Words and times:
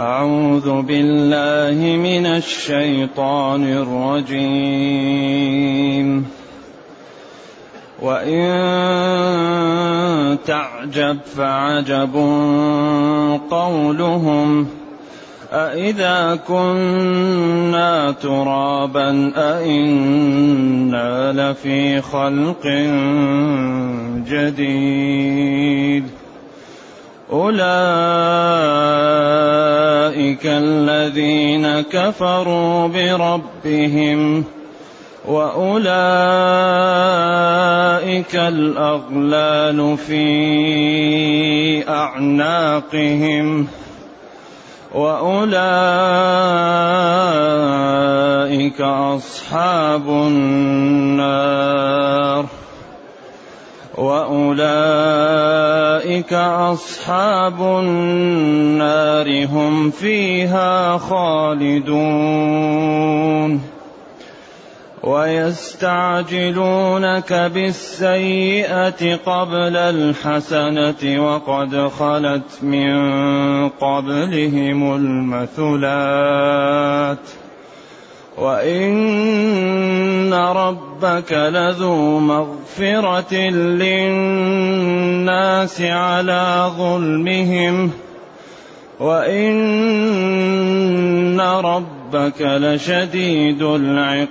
أعوذ 0.00 0.82
بالله 0.82 1.96
من 1.96 2.26
الشيطان 2.26 3.72
الرجيم. 4.32 5.20
وإن 8.02 8.40
تعجب 10.46 11.18
فعجب 11.36 12.14
قولهم 13.50 14.66
أإذا 15.52 16.38
كنا 16.48 18.10
ترابا 18.10 19.32
أإنا 19.36 21.32
لفي 21.32 22.00
خلق 22.00 22.66
جديد. 24.30 26.19
أولئك 27.32 27.60
الذين 30.46 31.80
كفروا 31.80 32.86
بربهم 32.88 34.44
وأولئك 35.28 35.90
الأغلال 38.34 39.96
في 39.96 41.88
أعناقهم 41.88 43.66
وأولئك 44.94 45.60
أصحاب 48.80 50.08
النار 50.08 51.60
وأولئك 54.00 56.32
أصحاب 56.32 57.60
النار 57.60 59.46
هم 59.46 59.90
فيها 59.90 60.98
خالدون. 60.98 62.50
ويستعجلونك 65.04 67.32
بالسيئة 67.32 69.16
قبل 69.16 69.76
الحسنة 69.76 71.26
وقد 71.26 71.90
خلت 71.98 72.62
من 72.62 72.98
قبلهم 73.68 74.96
المثلات. 74.96 77.18
وان 78.40 80.34
ربك 80.34 81.32
لذو 81.32 82.18
مغفره 82.18 83.34
للناس 83.80 85.80
على 85.80 86.70
ظلمهم 86.78 87.90
وان 89.00 89.50
ربك 91.40 92.40
لشديد 92.40 93.62
العقاب 93.62 94.30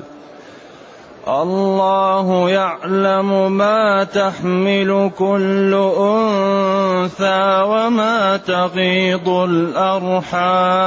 الله 1.27 2.49
يعلم 2.49 3.51
ما 3.51 4.03
تحمل 4.03 5.11
كل 5.17 5.73
أنثى 5.97 7.61
وما 7.61 8.37
تغيض 8.37 9.29
الأرحام 9.29 10.81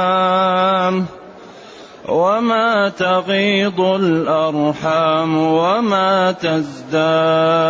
وما 2.09 2.89
تغيض 2.89 3.81
الأرحام 3.81 5.37
وما 5.37 6.31
تزداد 6.31 7.65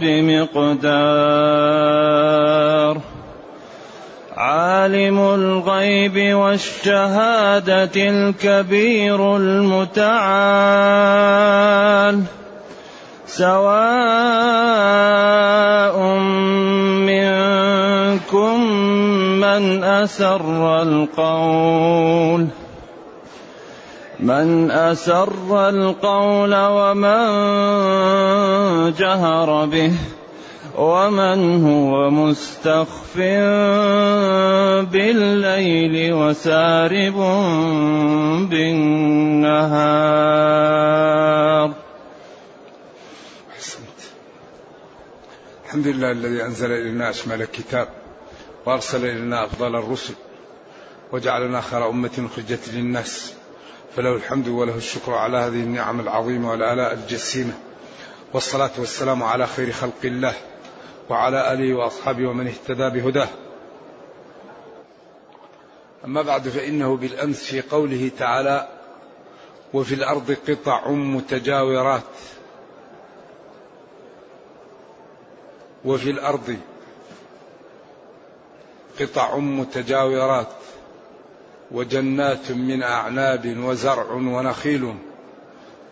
بمقدار 0.01 1.57
عالم 4.37 5.19
الغيب 5.19 6.37
والشهادة 6.37 7.91
الكبير 7.97 9.37
المتعال. 9.37 10.07
سواء 13.27 13.97
منكم 17.09 18.61
من 19.41 19.85
أسر 19.85 20.83
القول. 20.83 22.47
من 24.21 24.71
أسر 24.71 25.69
القول 25.69 26.55
ومن 26.55 27.23
جهر 28.93 29.65
به. 29.65 29.93
ومن 30.77 31.65
هو 31.65 32.11
مستخف 32.11 33.17
بالليل 34.93 36.13
وسارب 36.13 37.15
بالنهار. 38.51 39.77
أحسنت. 43.53 44.01
الحمد 45.67 45.87
لله 45.87 46.11
الذي 46.11 46.45
أنزل 46.45 46.73
إلينا 46.73 47.11
أشمل 47.11 47.43
الكتاب 47.43 47.89
وأرسل 48.67 49.07
إلينا 49.07 49.45
أفضل 49.45 49.77
الرسل 49.77 50.15
وجعلنا 51.13 51.61
خير 51.61 51.89
أمة 51.89 52.29
أخرجت 52.33 52.69
للناس. 52.75 53.33
فله 53.97 54.17
الحمد 54.17 54.49
وله 54.49 54.77
الشكر 54.77 55.15
على 55.15 55.37
هذه 55.37 55.61
النعم 55.61 56.01
العظيمة 56.01 56.51
والآلاء 56.51 56.95
الجسيمة. 56.95 57.53
والصلاة 58.33 58.71
والسلام 58.79 59.23
على 59.23 59.47
خير 59.47 59.73
خلق 59.73 60.01
الله. 60.05 60.35
وعلى 61.09 61.53
آله 61.53 61.75
وأصحابه 61.75 62.29
ومن 62.29 62.47
اهتدى 62.47 63.01
بهداه. 63.01 63.29
أما 66.05 66.23
بعد 66.23 66.49
فإنه 66.49 66.97
بالأمس 66.97 67.45
في 67.45 67.61
قوله 67.61 68.11
تعالى 68.19 68.69
وفي 69.75 69.95
الأرض 69.95 70.37
قطع 70.49 70.91
متجاورات. 70.91 72.03
وفي 75.85 76.11
الأرض 76.11 76.57
قطع 79.01 79.37
متجاورات. 79.37 80.53
وجنات 81.71 82.51
من 82.51 82.83
أعناب 82.83 83.57
وزرع 83.59 84.13
ونخيل 84.13 84.95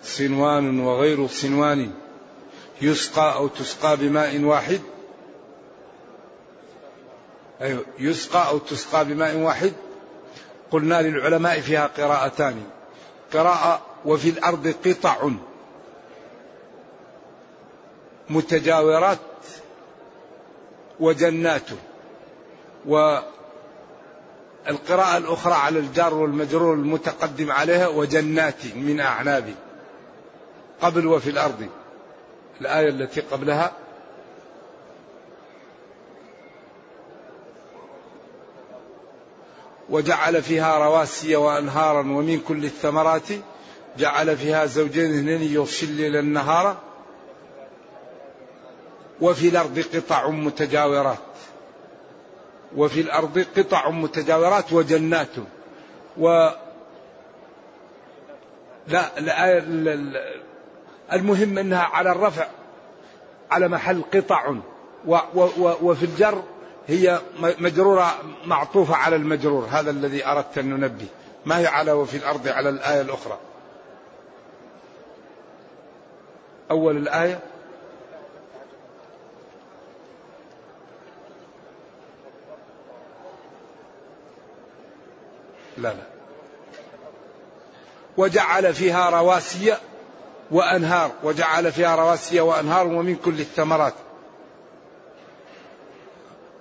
صنوان 0.03 0.81
وغير 0.81 1.27
صنوان 1.27 1.91
يسقى 2.83 3.35
أو 3.35 3.49
تسقى 3.49 3.97
بماء 3.97 4.41
واحد. 4.41 4.81
أيوه 7.61 7.85
يسقى 7.99 8.49
أو 8.49 8.59
تسقى 8.59 9.05
بماء 9.05 9.37
واحد؟ 9.37 9.73
قلنا 10.71 11.03
للعلماء 11.03 11.61
فيها 11.61 11.87
قراءتان. 11.87 12.63
قراءة 13.33 13.81
وفي 14.05 14.29
الأرض 14.29 14.75
قطع. 14.87 15.31
متجاورات 18.31 19.19
وجنات. 21.01 21.69
والقراءة 22.87 23.57
الأخرى 25.17 25.55
على 25.55 25.79
الجار 25.79 26.15
والمجرور 26.15 26.75
المتقدم 26.75 27.53
عليها 27.53 27.89
وجنات 27.89 28.67
من 28.75 29.00
أعناب 29.00 29.55
قبل 30.83 31.07
وفي 31.07 31.31
الأرض. 31.31 31.69
الآية 32.61 32.89
التي 32.89 33.21
قبلها 33.21 33.73
وجعل 39.91 40.43
فيها 40.43 40.79
رواسي 40.79 41.37
وأنهارا 41.37 42.01
ومن 42.01 42.41
كل 42.41 42.65
الثمرات 42.65 43.29
جعل 43.99 44.37
فيها 44.37 44.67
زوجين 44.67 45.19
اثنين 45.19 45.43
يغشي 45.43 45.87
الليل 45.87 46.17
النهار 46.17 46.77
وفي 49.21 49.49
الأرض 49.49 49.85
قطع 49.95 50.29
متجاورات 50.29 51.19
وفي 52.77 53.01
الأرض 53.01 53.47
قطع 53.57 53.91
متجاورات 53.91 54.73
وجنات 54.73 55.31
و 56.19 56.49
لا 58.89 59.19
الآية 59.19 59.59
المهم 61.13 61.59
أنها 61.59 61.83
على 61.83 62.13
الرفع 62.13 62.47
على 63.51 63.69
محل 63.69 64.03
قطع 64.15 64.55
و 65.07 65.17
و 65.35 65.41
و 65.59 65.75
وفي 65.83 66.05
الجر 66.05 66.43
هي 66.89 67.21
مجرورة 67.39 68.15
معطوفة 68.45 68.95
على 68.97 69.17
المجرور 69.17 69.67
هذا 69.71 69.91
الذي 69.91 70.27
أردت 70.27 70.59
أن 70.59 70.71
ننبه. 70.71 71.07
ما 71.47 71.59
هي 71.59 71.67
على 71.67 71.93
وفي 71.93 72.17
الأرض 72.17 72.49
على 72.49 72.69
الآية 72.69 73.01
الأخرى؟ 73.01 73.39
أول 76.71 76.97
الآية؟ 76.97 77.41
لا 85.77 85.89
لا. 85.89 86.03
وجعل 88.17 88.75
فيها 88.75 89.11
رواسي 89.11 89.77
وأنهار 90.51 91.11
وجعل 91.23 91.73
فيها 91.73 91.97
رواسي 91.97 92.41
وأنهار 92.41 92.87
ومن 92.87 93.17
كل 93.17 93.41
الثمرات. 93.41 93.95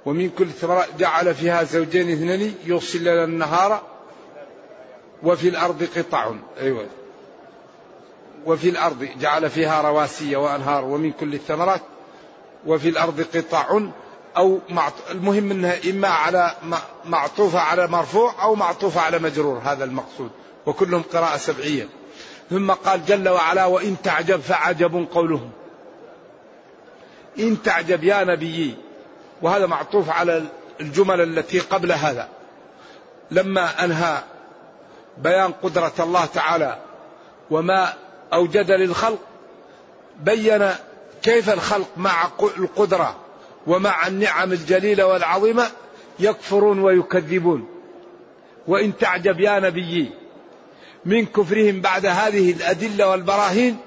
ومن 0.06 0.30
كل 0.30 0.44
الثمرات 0.44 0.88
جعل 1.00 1.36
فيها 1.36 1.64
زوجين 1.64 2.12
اثنين 2.12 2.56
يغشي 2.66 2.98
الليل 2.98 3.24
النهار 3.24 3.82
وفي 5.24 5.50
الأرض 5.50 5.88
قطع. 5.98 6.32
أيوة. 6.60 6.86
وفي 8.46 8.70
الأرض 8.70 9.08
جعل 9.20 9.50
فيها 9.50 9.82
رواسي 9.82 10.36
وأنهار 10.36 10.86
ومن 10.86 11.12
كل 11.12 11.34
الثمرات 11.34 11.82
وفي 12.66 12.90
الأرض 12.90 13.26
قطع. 13.36 13.80
أو 14.38 14.60
المهم 15.12 15.52
أنها 15.52 15.78
إما 15.90 16.08
على 16.08 16.56
معطوفة 17.06 17.60
على 17.60 17.88
مرفوع 17.88 18.44
أو 18.44 18.56
معطوفة 18.56 19.02
على 19.02 19.20
مجرور 19.20 19.62
هذا 19.64 19.84
المقصود. 19.84 20.30
وكلهم 20.66 21.04
قراءة 21.14 21.38
سبعية. 21.38 21.88
ثم 22.50 22.72
قال 22.72 23.06
جل 23.06 23.30
وعلا 23.30 23.66
وإن 23.66 23.96
تعجب 24.04 24.40
فعجب 24.40 25.08
قولهم. 25.14 25.52
إن 27.40 27.64
تعجب 27.64 28.04
يا 28.04 28.24
نبيي 28.24 28.76
وهذا 29.44 29.66
معطوف 29.66 30.10
على 30.10 30.44
الجمل 30.82 31.22
التي 31.22 31.60
قبل 31.60 31.92
هذا. 31.92 32.28
لما 33.32 33.84
أنهى 33.86 34.18
بيان 35.18 35.52
قدرة 35.52 35.94
الله 36.00 36.26
تعالى 36.26 36.80
وما 37.52 37.94
أوجد 38.34 38.72
للخلق 38.72 39.20
بين 40.20 40.70
كيف 41.24 41.50
الخلق 41.50 41.88
مع 41.98 42.30
القدرة 42.58 43.16
ومع 43.68 44.08
النعم 44.08 44.52
الجليلة 44.52 45.06
والعظيمة 45.06 45.68
يكفرون 46.20 46.80
ويكذبون. 46.80 47.68
وإن 48.68 48.98
تعجب 48.98 49.40
يا 49.40 49.60
نبيي 49.60 50.12
من 51.06 51.26
كفرهم 51.26 51.82
بعد 51.82 52.06
هذه 52.06 52.52
الأدلة 52.52 53.10
والبراهين 53.10 53.78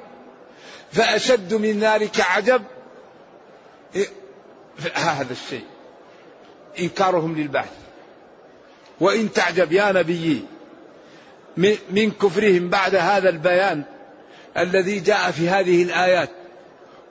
فأشد 0.93 1.55
من 1.55 1.81
ذلك 1.81 2.21
عجب 2.21 2.63
هذا 4.95 5.33
الشيء. 5.33 5.65
إنكارهم 6.81 7.37
للبعث. 7.37 7.73
وإن 9.01 9.33
تعجب 9.33 9.73
يا 9.73 9.93
نبيي 9.93 10.45
من 11.91 12.11
كفرهم 12.11 12.69
بعد 12.69 12.95
هذا 12.95 13.29
البيان 13.29 13.83
الذي 14.59 15.01
جاء 15.01 15.31
في 15.31 15.49
هذه 15.49 15.83
الآيات 15.83 16.31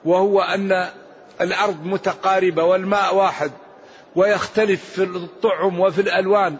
وهو 0.04 0.40
أن 0.40 0.88
الأرض 1.40 1.86
متقاربة 1.86 2.64
والماء 2.64 3.14
واحد 3.14 3.50
ويختلف 4.16 4.84
في 4.94 5.02
الطعم 5.02 5.80
وفي 5.80 6.00
الألوان 6.00 6.56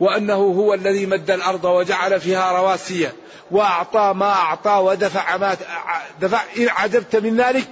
وأنه 0.00 0.34
هو 0.34 0.74
الذي 0.74 1.06
مد 1.06 1.30
الأرض 1.30 1.64
وجعل 1.64 2.20
فيها 2.20 2.52
رواسي 2.52 3.08
وأعطى 3.50 4.12
ما 4.16 4.32
أعطى 4.32 4.70
ودفع 4.70 5.36
ما 5.36 5.56
دفع 6.20 6.40
إن 6.56 6.68
عجبت 6.68 7.16
من 7.16 7.36
ذلك 7.36 7.68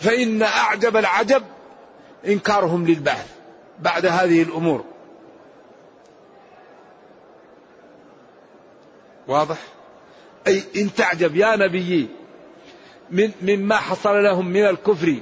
فإن 0.00 0.42
أعجب 0.42 0.96
العجب 0.96 1.42
إنكارهم 2.26 2.86
للبعث 2.86 3.26
بعد 3.78 4.06
هذه 4.06 4.42
الأمور. 4.42 4.84
واضح؟ 9.28 9.58
أي 10.46 10.62
إن 10.76 10.94
تعجب 10.94 11.36
يا 11.36 11.56
نبيي 11.56 12.08
من 13.10 13.32
مما 13.42 13.76
حصل 13.76 14.22
لهم 14.22 14.46
من 14.46 14.66
الكفر 14.66 15.16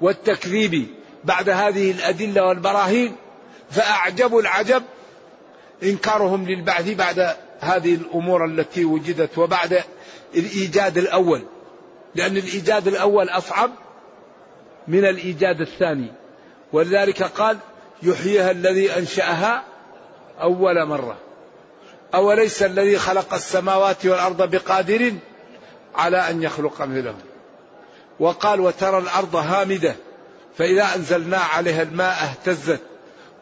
والتكذيب 0.00 0.86
بعد 1.24 1.48
هذه 1.48 1.90
الأدلة 1.90 2.46
والبراهين 2.46 3.16
فأعجب 3.70 4.38
العجب 4.38 4.82
إنكارهم 5.82 6.46
للبعث 6.48 6.90
بعد 6.90 7.36
هذه 7.60 7.94
الأمور 7.94 8.44
التي 8.44 8.84
وجدت 8.84 9.38
وبعد 9.38 9.82
الإيجاد 10.34 10.98
الأول. 10.98 11.42
لأن 12.14 12.36
الإيجاد 12.36 12.88
الأول 12.88 13.28
أصعب 13.28 13.70
من 14.88 15.04
الإيجاد 15.04 15.60
الثاني. 15.60 16.12
ولذلك 16.74 17.22
قال 17.22 17.58
يحييها 18.02 18.50
الذي 18.50 18.98
أنشأها 18.98 19.62
أول 20.40 20.86
مرة. 20.86 21.16
أوليس 22.14 22.62
الذي 22.62 22.98
خلق 22.98 23.34
السماوات 23.34 24.06
والأرض 24.06 24.50
بقادر 24.50 25.12
على 25.94 26.30
أن 26.30 26.42
يخلق 26.42 26.82
مثلهم؟ 26.82 27.18
وقال 28.20 28.60
وترى 28.60 28.98
الأرض 28.98 29.36
هامدة 29.36 29.94
فإذا 30.58 30.94
أنزلنا 30.94 31.38
عليها 31.38 31.82
الماء 31.82 32.24
اهتزت 32.24 32.80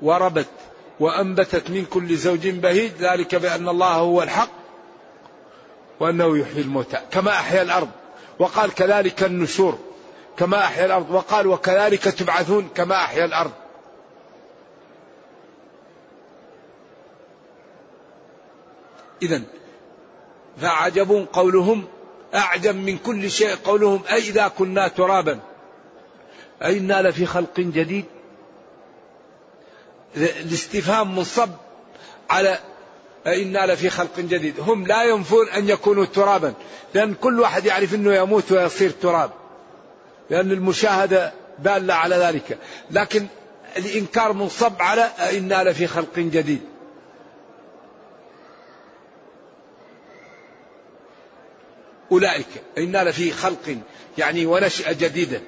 وربت 0.02 0.46
وأنبتت 1.00 1.70
من 1.70 1.84
كل 1.84 2.17
زوج 2.17 2.49
بهيج 2.49 2.93
ذلك 3.00 3.34
بأن 3.34 3.69
الله 3.69 3.94
هو 3.94 4.23
الحق 4.23 4.50
وأنه 6.00 6.38
يحيي 6.38 6.62
الموتى 6.62 6.99
كما 7.11 7.31
أحيا 7.31 7.62
الأرض. 7.62 7.88
وقال 8.38 8.75
كذلك 8.75 9.23
النشور 9.23 9.79
كما 10.37 10.64
أحيا 10.64 10.87
الأرض. 10.87 11.11
وقال 11.11 11.46
وكذلك 11.46 12.02
تبعثون 12.02 12.69
كما 12.75 12.94
أحيا 12.94 13.25
الأرض. 13.25 13.52
إذا 19.23 19.43
فعجب 20.61 21.26
قولهم 21.32 21.84
أعجب 22.34 22.76
من 22.76 22.99
كل 22.99 23.31
شيء 23.31 23.55
قولهم 23.55 24.02
أي 24.11 24.19
إذا 24.19 24.49
كنا 24.49 24.88
ترابا؟ 24.88 25.40
أئنا 26.62 27.02
لفي 27.02 27.26
خلق 27.26 27.61
جديد؟ 27.61 28.05
الاستفهام 30.17 31.17
منصب 31.17 31.50
على 32.31 32.58
أئنا 33.26 33.67
لفي 33.67 33.90
خلق 33.90 34.20
جديد. 34.20 34.61
هم 34.61 34.87
لا 34.87 35.05
ينفون 35.05 35.49
أن 35.49 35.69
يكونوا 35.69 36.05
ترابا 36.05 36.55
لأن 36.94 37.14
كل 37.14 37.40
واحد 37.40 37.67
يعرف 37.67 37.94
أنه 37.94 38.14
يموت 38.14 38.52
ويصير 38.52 38.90
تراب. 38.90 39.31
لأن 40.32 40.52
المشاهدة 40.52 41.32
دالة 41.58 41.94
على 41.94 42.17
ذلك. 42.17 42.58
لكن 42.90 43.26
الإنكار 43.77 44.32
منصب 44.32 44.82
على 44.82 45.10
أئنا 45.20 45.65
لفي 45.65 45.86
خلق 45.86 46.19
جديد. 46.19 46.60
أولئك 52.12 52.46
إنا 52.79 53.05
لفي 53.05 53.31
خلق 53.32 53.79
يعني 54.19 54.46
ونشأة 54.46 54.93
جديدة 54.93 55.41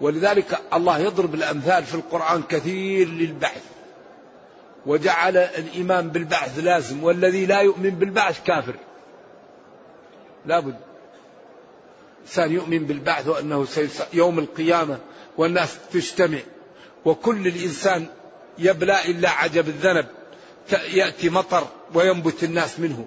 ولذلك 0.00 0.58
الله 0.72 0.98
يضرب 0.98 1.34
الأمثال 1.34 1.84
في 1.84 1.94
القرآن 1.94 2.42
كثير 2.42 3.08
للبعث. 3.08 3.62
وجعل 4.86 5.36
الإيمان 5.36 6.08
بالبعث 6.08 6.58
لازم 6.58 7.04
والذي 7.04 7.46
لا 7.46 7.60
يؤمن 7.60 7.90
بالبعث 7.90 8.44
كافر. 8.44 8.74
لابد. 10.46 10.93
إنسان 12.24 12.52
يؤمن 12.52 12.78
بالبعث 12.78 13.28
وأنه 13.28 13.66
يوم 14.12 14.38
القيامة 14.38 14.98
والناس 15.36 15.78
تجتمع. 15.92 16.38
وكل 17.04 17.46
الإنسان 17.46 18.06
يبلى 18.58 19.04
إلا 19.04 19.30
عجب 19.30 19.68
الذنب. 19.68 20.06
يأتي 20.72 21.30
مطر 21.30 21.66
وينبت 21.94 22.44
الناس 22.44 22.80
منه. 22.80 23.06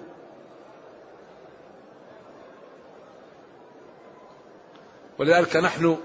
ولذلك 5.18 5.56
نحن 5.56 5.96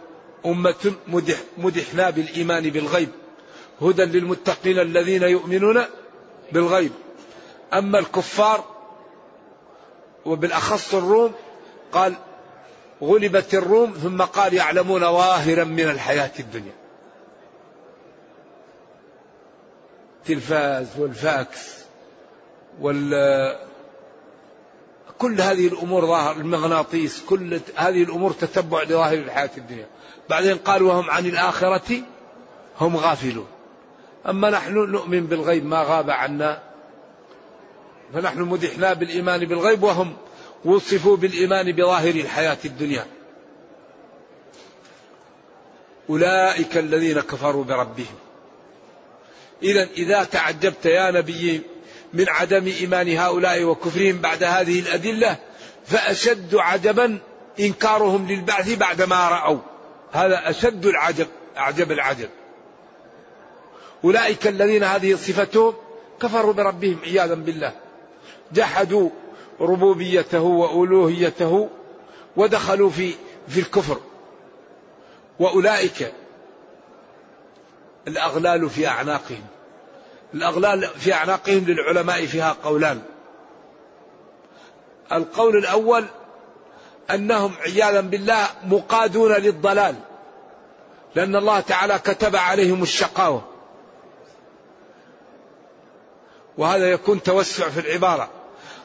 أمة 0.46 0.94
مدح 1.08 1.38
مدحنا 1.58 2.10
بالإيمان 2.10 2.70
بالغيب. 2.70 3.10
هدى 3.82 4.06
للمتقين 4.06 4.80
الذين 4.80 5.24
يؤمنون 5.24 5.84
بالغيب. 6.52 6.92
أما 7.74 8.00
الكفار 8.00 8.64
وبالأخص 10.26 10.96
الروم 10.96 11.32
قال 11.92 12.14
غلبت 13.04 13.54
الروم 13.54 13.92
ثم 13.92 14.22
قال 14.22 14.54
يعلمون 14.54 15.02
ظاهرا 15.02 15.64
من 15.64 15.90
الحياة 15.90 16.32
الدنيا. 16.40 16.74
التلفاز 20.20 20.88
والفاكس 20.98 21.84
وال 22.82 23.60
كل 25.18 25.42
هذه 25.42 25.68
الأمور 25.68 26.06
ظاهر 26.06 26.36
المغناطيس 26.36 27.24
كل 27.30 27.60
هذه 27.76 28.04
الأمور 28.04 28.32
تتبع 28.32 28.84
لظاهر 28.84 29.18
الحياة 29.18 29.50
الدنيا. 29.58 29.88
بعدين 30.30 30.58
قال 30.58 30.84
وهم 30.84 31.10
عن 31.10 31.26
الآخرة 31.26 32.02
هم 32.82 32.98
غافلون. 32.98 33.48
أما 34.30 34.50
نحن 34.50 34.74
نؤمن 34.74 35.26
بالغيب 35.26 35.66
ما 35.66 35.84
غاب 35.84 36.10
عنا. 36.10 36.62
فنحن 38.14 38.42
مدحنا 38.42 38.94
بالإيمان 38.94 39.46
بالغيب 39.46 39.84
وهم 39.84 40.14
وصفوا 40.66 41.18
بالإيمان 41.18 41.72
بظاهر 41.72 42.10
الحياة 42.16 42.58
الدنيا. 42.66 43.06
أولئك 46.10 46.78
الذين 46.78 47.20
كفروا 47.20 47.64
بربهم. 47.64 48.16
إذا 49.64 49.84
إذا 49.98 50.24
تعجبت 50.24 50.86
يا 50.86 51.12
نبي 51.12 51.62
من 52.14 52.30
عدم 52.30 52.68
إيمان 52.68 53.18
هؤلاء 53.18 53.64
وكفرهم 53.64 54.18
بعد 54.18 54.44
هذه 54.44 54.80
الأدلة 54.80 55.38
فأشد 55.86 56.56
عجبا 56.56 57.20
إنكارهم 57.60 58.28
للبعث 58.28 58.78
بعدما 58.78 59.30
رأوا. 59.30 59.60
هذا 60.12 60.50
أشد 60.50 60.86
العجب 60.86 61.28
أعجب 61.58 61.92
العجب. 61.92 62.30
أولئك 64.04 64.48
الذين 64.48 64.84
هذه 64.84 65.16
صفتهم 65.16 65.74
كفروا 66.22 66.54
بربهم 66.54 67.00
عياذا 67.04 67.34
بالله. 67.34 67.74
جحدوا 68.52 69.10
ربوبيته 69.62 70.42
وألوهيته 70.42 71.70
ودخلوا 72.36 72.90
في 72.90 73.14
في 73.48 73.60
الكفر. 73.60 74.00
وأولئك 75.40 76.14
الأغلال 78.08 78.70
في 78.70 78.88
أعناقهم. 78.88 79.44
الأغلال 80.34 80.88
في 80.88 81.14
أعناقهم 81.14 81.66
للعلماء 81.68 82.26
فيها 82.26 82.56
قولان. 82.64 83.02
القول 85.12 85.58
الأول 85.58 86.06
أنهم 87.12 87.54
عياذا 87.60 88.02
بالله 88.02 88.48
مقادون 88.66 89.32
للضلال 89.32 89.96
لأن 91.16 91.36
الله 91.36 91.60
تعالى 91.60 92.00
كتب 92.00 92.36
عليهم 92.36 92.84
الشقاوة. 92.84 93.42
وهذا 96.58 96.92
يكون 96.92 97.24
توسع 97.24 97.70
في 97.70 97.80
العبارة. 97.80 98.30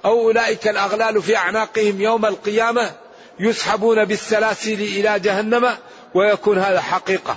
أو 0.04 0.20
أولئك 0.20 0.68
الأغلال 0.68 1.22
في 1.22 1.36
أعناقهم 1.36 2.00
يوم 2.00 2.26
القيامة 2.26 2.92
يسحبون 3.40 4.04
بالسلاسل 4.04 4.72
إلى 4.72 5.20
جهنم 5.20 5.76
ويكون 6.14 6.58
هذا 6.58 6.80
حقيقة. 6.80 7.36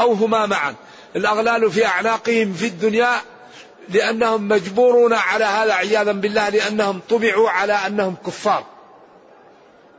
أو 0.00 0.12
هما 0.12 0.46
معا. 0.46 0.74
الأغلال 1.16 1.70
في 1.70 1.86
أعناقهم 1.86 2.52
في 2.52 2.66
الدنيا 2.66 3.20
لأنهم 3.88 4.48
مجبورون 4.48 5.12
على 5.12 5.44
هذا 5.44 5.72
عياذا 5.72 6.12
بالله 6.12 6.48
لأنهم 6.48 7.00
طبعوا 7.08 7.50
على 7.50 7.72
أنهم 7.72 8.16
كفار. 8.26 8.64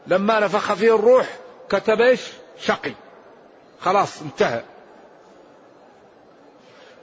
لما 0.08 0.40
نفخ 0.40 0.74
فيه 0.74 0.96
الروح 0.96 1.28
كتب 1.70 2.02
إيش؟ 2.02 2.22
شقي. 2.60 2.94
خلاص 3.82 4.22
انتهى. 4.22 4.64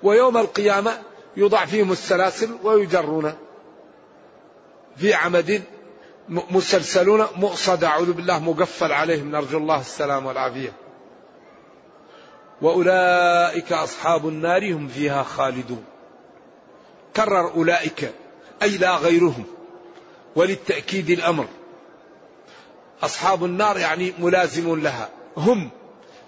ويوم 0.02 0.36
القيامة 0.36 0.98
يوضع 1.36 1.64
فيهم 1.64 1.92
السلاسل 1.92 2.56
ويجرون. 2.62 3.34
في 4.96 5.14
عمد 5.14 5.62
مسلسلون 6.28 7.26
مؤصد 7.36 7.84
أعوذ 7.84 8.12
بالله 8.12 8.38
مقفل 8.38 8.92
عليهم 8.92 9.30
نرجو 9.30 9.58
الله 9.58 9.80
السلام 9.80 10.26
والعافية. 10.26 10.72
وأولئك 12.62 13.72
أصحاب 13.72 14.28
النار 14.28 14.72
هم 14.72 14.88
فيها 14.88 15.22
خالدون. 15.22 15.84
كرر 17.16 17.50
أولئك 17.50 18.12
أي 18.62 18.78
لا 18.78 18.96
غيرهم 18.96 19.44
وللتأكيد 20.36 21.10
الأمر. 21.10 21.46
أصحاب 23.02 23.44
النار 23.44 23.78
يعني 23.78 24.12
ملازم 24.18 24.80
لها. 24.80 25.08
هم 25.36 25.70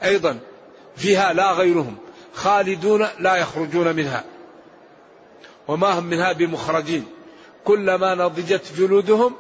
أيضا 0.03 0.39
فيها 0.97 1.33
لا 1.33 1.53
غيرهم 1.53 1.97
خالدون 2.35 3.07
لا 3.19 3.37
يخرجون 3.37 3.97
منها. 3.97 4.25
وما 5.69 5.99
هم 5.99 6.05
منها 6.05 6.33
بمخرجين. 6.33 7.16
كلما 7.67 8.15
نضجت 8.15 8.73
جلودهم 8.77 9.37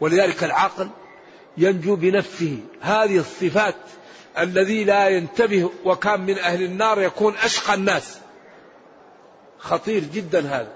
ولذلك 0.00 0.44
العقل 0.44 0.88
ينجو 1.56 1.96
بنفسه. 1.96 2.58
هذه 2.80 3.18
الصفات 3.18 3.74
الذي 4.38 4.84
لا 4.84 5.08
ينتبه 5.08 5.70
وكان 5.84 6.20
من 6.20 6.38
أهل 6.38 6.62
النار 6.62 7.00
يكون 7.00 7.34
أشقى 7.36 7.74
الناس. 7.74 8.18
خطير 9.58 10.04
جدا 10.04 10.40
هذا. 10.40 10.72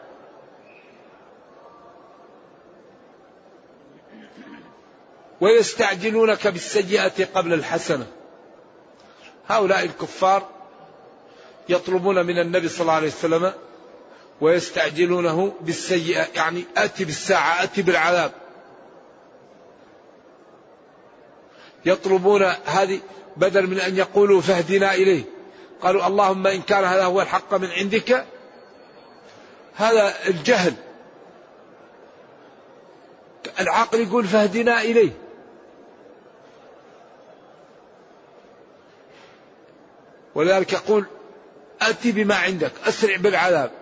ويستعجلونك 5.41 6.47
بالسيئة 6.47 7.25
قبل 7.35 7.53
الحسنة. 7.53 8.07
هؤلاء 9.49 9.85
الكفار 9.85 10.49
يطلبون 11.69 12.27
من 12.27 12.39
النبي 12.39 12.69
صلى 12.69 12.81
الله 12.81 12.93
عليه 12.93 13.09
وسلم 13.09 13.53
ويستعجلونه 14.41 15.53
بالسيئة. 15.61 16.27
يعني 16.35 16.65
أتي 16.77 17.05
بالساعة 17.05 17.63
أتي 17.63 17.83
بالعذاب. 17.83 18.33
يطلبون 21.85 22.43
هذه 22.65 23.01
بدل 23.37 23.67
من 23.67 23.81
أن 23.81 23.97
يقولوا 23.97 24.41
فاهدنا 24.41 24.95
إليه. 24.95 25.25
قالوا 25.83 26.07
اللهم 26.07 26.47
إن 26.47 26.63
كان 26.63 26.85
هذا 26.85 27.05
هو 27.05 27.21
الحق 27.21 27.55
من 27.55 27.71
عندك 27.71 28.25
هذا 29.75 30.15
الجهل. 30.29 30.75
العقل 33.61 34.01
يقول 34.01 34.25
فاهدنا 34.25 34.81
إليه. 34.81 35.11
ولذلك 40.35 40.73
يقول 40.73 41.07
أتي 41.83 42.13
بما 42.13 42.35
عندك 42.35 42.73
أسرع 42.87 43.17
بالعذاب. 43.17 43.80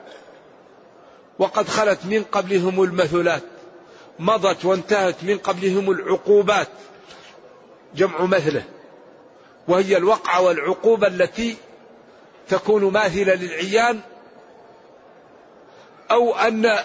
وقد 1.39 1.69
خلت 1.69 1.99
من 2.05 2.23
قبلهم 2.23 2.83
المثلات 2.83 3.43
مضت 4.19 4.65
وانتهت 4.65 5.25
من 5.25 5.39
قبلهم 5.39 5.91
العقوبات. 5.91 6.69
جمع 7.95 8.25
مثله 8.25 8.65
وهي 9.69 9.97
الوقعة 9.97 10.41
والعقوبة 10.41 11.07
التي 11.07 11.57
تكون 12.49 12.93
ماثلة 12.93 13.35
للعيان 13.35 14.01
أو 16.11 16.35
أن 16.37 16.79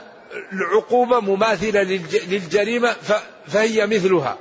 العقوبة 0.54 1.20
مماثلة 1.20 1.84
للجريمة 2.28 2.96
فهي 3.48 3.88
مثلها. 3.88 4.38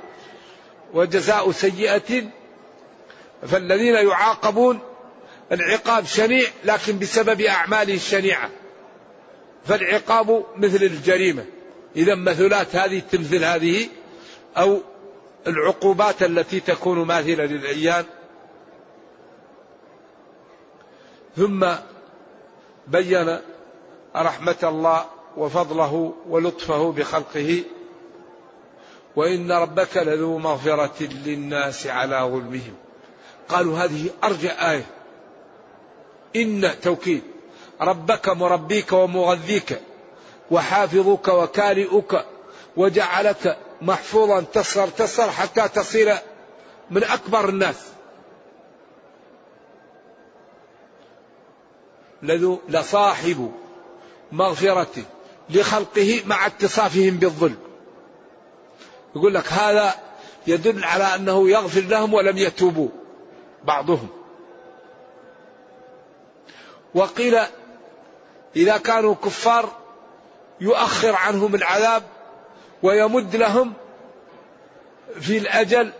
وجزاء 0.93 1.51
سيئة 1.51 2.23
فالذين 3.47 3.95
يعاقبون 3.95 4.79
العقاب 5.51 6.05
شنيع 6.05 6.47
لكن 6.63 6.99
بسبب 6.99 7.41
أعماله 7.41 7.93
الشنيعة. 7.93 8.49
فالعقاب 9.65 10.45
مثل 10.57 10.83
الجريمة. 10.83 11.45
إذا 11.95 12.15
مثلات 12.15 12.75
هذه 12.75 12.99
تمثل 12.99 13.43
هذه 13.43 13.87
أو 14.57 14.81
العقوبات 15.47 16.23
التي 16.23 16.59
تكون 16.59 17.05
ماثلة 17.05 17.45
للعيان 17.45 18.05
ثم 21.37 21.67
بين 22.87 23.39
رحمة 24.15 24.55
الله 24.63 25.05
وفضله 25.37 26.13
ولطفه 26.29 26.91
بخلقه. 26.91 27.63
وإن 29.15 29.51
ربك 29.51 29.97
لذو 29.97 30.37
مغفرة 30.37 31.03
للناس 31.25 31.87
على 31.87 32.15
ظلمهم. 32.15 32.75
قالوا 33.49 33.77
هذه 33.77 34.09
أرجع 34.23 34.71
آية. 34.71 34.85
إن 36.35 36.71
توكيد. 36.81 37.32
ربك 37.83 38.29
مربيك 38.29 38.93
ومغذيك 38.93 39.81
وحافظك 40.51 41.27
وكارئك 41.27 42.25
وجعلك 42.77 43.57
محفوظا 43.81 44.41
تصر 44.41 44.87
تصر 44.87 45.31
حتى 45.31 45.67
تصير 45.67 46.15
من 46.91 47.03
أكبر 47.03 47.49
الناس. 47.49 47.75
لصاحب 52.69 53.51
مغفرة 54.31 55.03
لخلقه 55.49 56.21
مع 56.25 56.45
اتصافهم 56.45 57.17
بالظلم. 57.17 57.57
يقول 59.15 59.33
لك 59.33 59.47
هذا 59.47 59.95
يدل 60.47 60.83
على 60.83 61.03
أنه 61.03 61.49
يغفر 61.49 61.81
لهم 61.81 62.13
ولم 62.13 62.37
يتوبوا 62.37 62.89
بعضهم. 63.63 64.07
وقيل 66.95 67.39
إذا 68.55 68.77
كانوا 68.77 69.15
كفار 69.15 69.69
يؤخر 70.61 71.15
عنهم 71.15 71.55
العذاب 71.55 72.03
ويمد 72.83 73.35
لهم 73.35 73.73
في 75.19 75.37
الأجل 75.37 75.93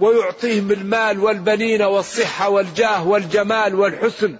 ويعطيهم 0.00 0.70
المال 0.70 1.20
والبنين 1.20 1.82
والصحة 1.82 2.48
والجاه 2.48 3.08
والجمال 3.08 3.74
والحسن. 3.74 4.36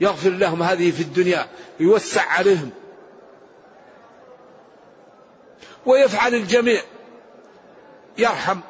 يغفر 0.00 0.30
لهم 0.30 0.62
هذه 0.62 0.90
في 0.90 1.02
الدنيا 1.02 1.46
يوسع 1.80 2.22
عليهم. 2.22 2.70
ويفعل 5.86 6.34
الجميع 6.34 6.82
يرحم 8.18 8.60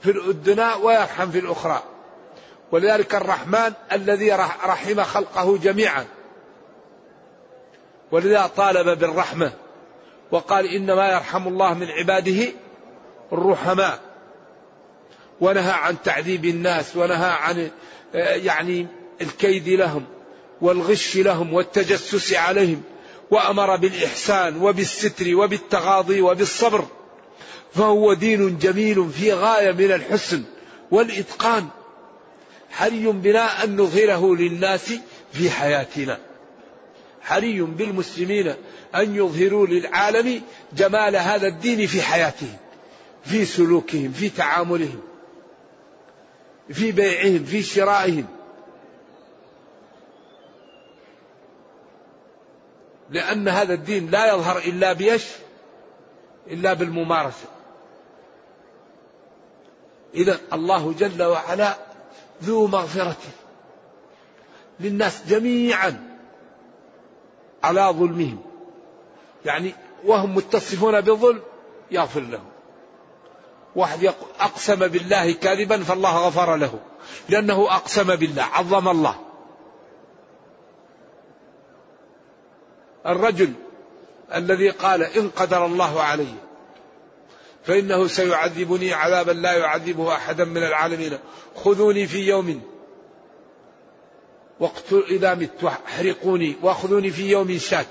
في 0.00 0.10
الدنيا 0.10 0.74
ويرحم 0.74 1.30
في 1.30 1.38
الأخرى. 1.38 1.82
ولذلك 2.72 3.14
الرحمن 3.14 3.72
الذي 3.92 4.32
رحم 4.64 5.02
خلقه 5.02 5.58
جميعا. 5.58 6.04
ولذا 8.12 8.46
طالب 8.56 8.98
بالرحمة 8.98 9.52
وقال 10.32 10.66
إنما 10.66 11.12
يرحم 11.12 11.48
الله 11.48 11.74
من 11.74 11.90
عباده 11.90 12.52
الرحماء. 13.32 14.00
ونهى 15.40 15.72
عن 15.72 16.02
تعذيب 16.02 16.44
الناس 16.44 16.96
ونهى 16.96 17.30
عن 17.30 17.70
يعني 18.14 18.86
الكيد 19.20 19.68
لهم 19.68 20.04
والغش 20.60 21.16
لهم 21.16 21.54
والتجسس 21.54 22.34
عليهم 22.34 22.82
وأمر 23.30 23.76
بالإحسان 23.76 24.62
وبالستر 24.62 25.36
وبالتغاضي 25.36 26.20
وبالصبر. 26.20 26.84
فهو 27.74 28.12
دين 28.12 28.58
جميل 28.58 29.10
في 29.10 29.32
غاية 29.32 29.72
من 29.72 29.92
الحسن 29.92 30.42
والإتقان. 30.90 31.68
حري 32.76 33.06
بنا 33.06 33.64
أن 33.64 33.76
نظهره 33.76 34.36
للناس 34.36 34.92
في 35.32 35.50
حياتنا. 35.50 36.18
حري 37.22 37.60
بالمسلمين 37.60 38.54
أن 38.94 39.16
يظهروا 39.16 39.66
للعالم 39.66 40.42
جمال 40.72 41.16
هذا 41.16 41.46
الدين 41.46 41.86
في 41.86 42.02
حياتهم 42.02 42.56
في 43.24 43.44
سلوكهم 43.44 44.12
في 44.12 44.28
تعاملهم 44.28 45.00
في 46.72 46.92
بيعهم 46.92 47.44
في 47.44 47.62
شرائهم. 47.62 48.26
لأن 53.10 53.48
هذا 53.48 53.74
الدين 53.74 54.10
لا 54.10 54.34
يظهر 54.34 54.58
إلا 54.58 54.92
بيش 54.92 55.24
إلا 56.50 56.72
بالممارسة. 56.72 57.46
إذا 60.14 60.40
الله 60.52 60.92
جل 60.92 61.22
وعلا 61.22 61.83
ذو 62.44 62.66
مغفرة 62.66 63.16
للناس 64.80 65.22
جميعا 65.28 66.18
على 67.64 67.80
ظلمهم. 67.80 68.42
يعني 69.44 69.74
وهم 70.04 70.34
متصفون 70.34 71.00
بالظلم 71.00 71.42
يغفر 71.90 72.20
لهم. 72.20 72.50
واحد 73.76 74.14
أقسم 74.40 74.88
بالله 74.88 75.32
كاذبا 75.32 75.82
فالله 75.82 76.26
غفر 76.26 76.56
له 76.56 76.78
لأنه 77.28 77.66
أقسم 77.70 78.16
بالله 78.16 78.42
عظم 78.42 78.88
الله. 78.88 79.14
الرجل 83.06 83.52
الذي 84.34 84.70
قال 84.70 85.02
إن 85.02 85.28
قدر 85.28 85.66
الله 85.66 86.00
علي 86.00 86.34
فإنه 87.64 88.06
سيعذبني 88.06 88.92
عذابا 88.92 89.32
لا 89.32 89.52
يعذبه 89.52 90.14
أحدا 90.14 90.44
من 90.44 90.62
العالمين. 90.62 91.18
خذوني 91.56 92.06
في 92.06 92.18
يوم. 92.18 92.62
وقت 94.60 94.92
إذا 94.92 95.34
مت 95.34 95.64
احرقوني. 95.88 96.56
وأخذوني 96.62 97.10
في 97.10 97.30
يوم 97.30 97.58
شات 97.58 97.86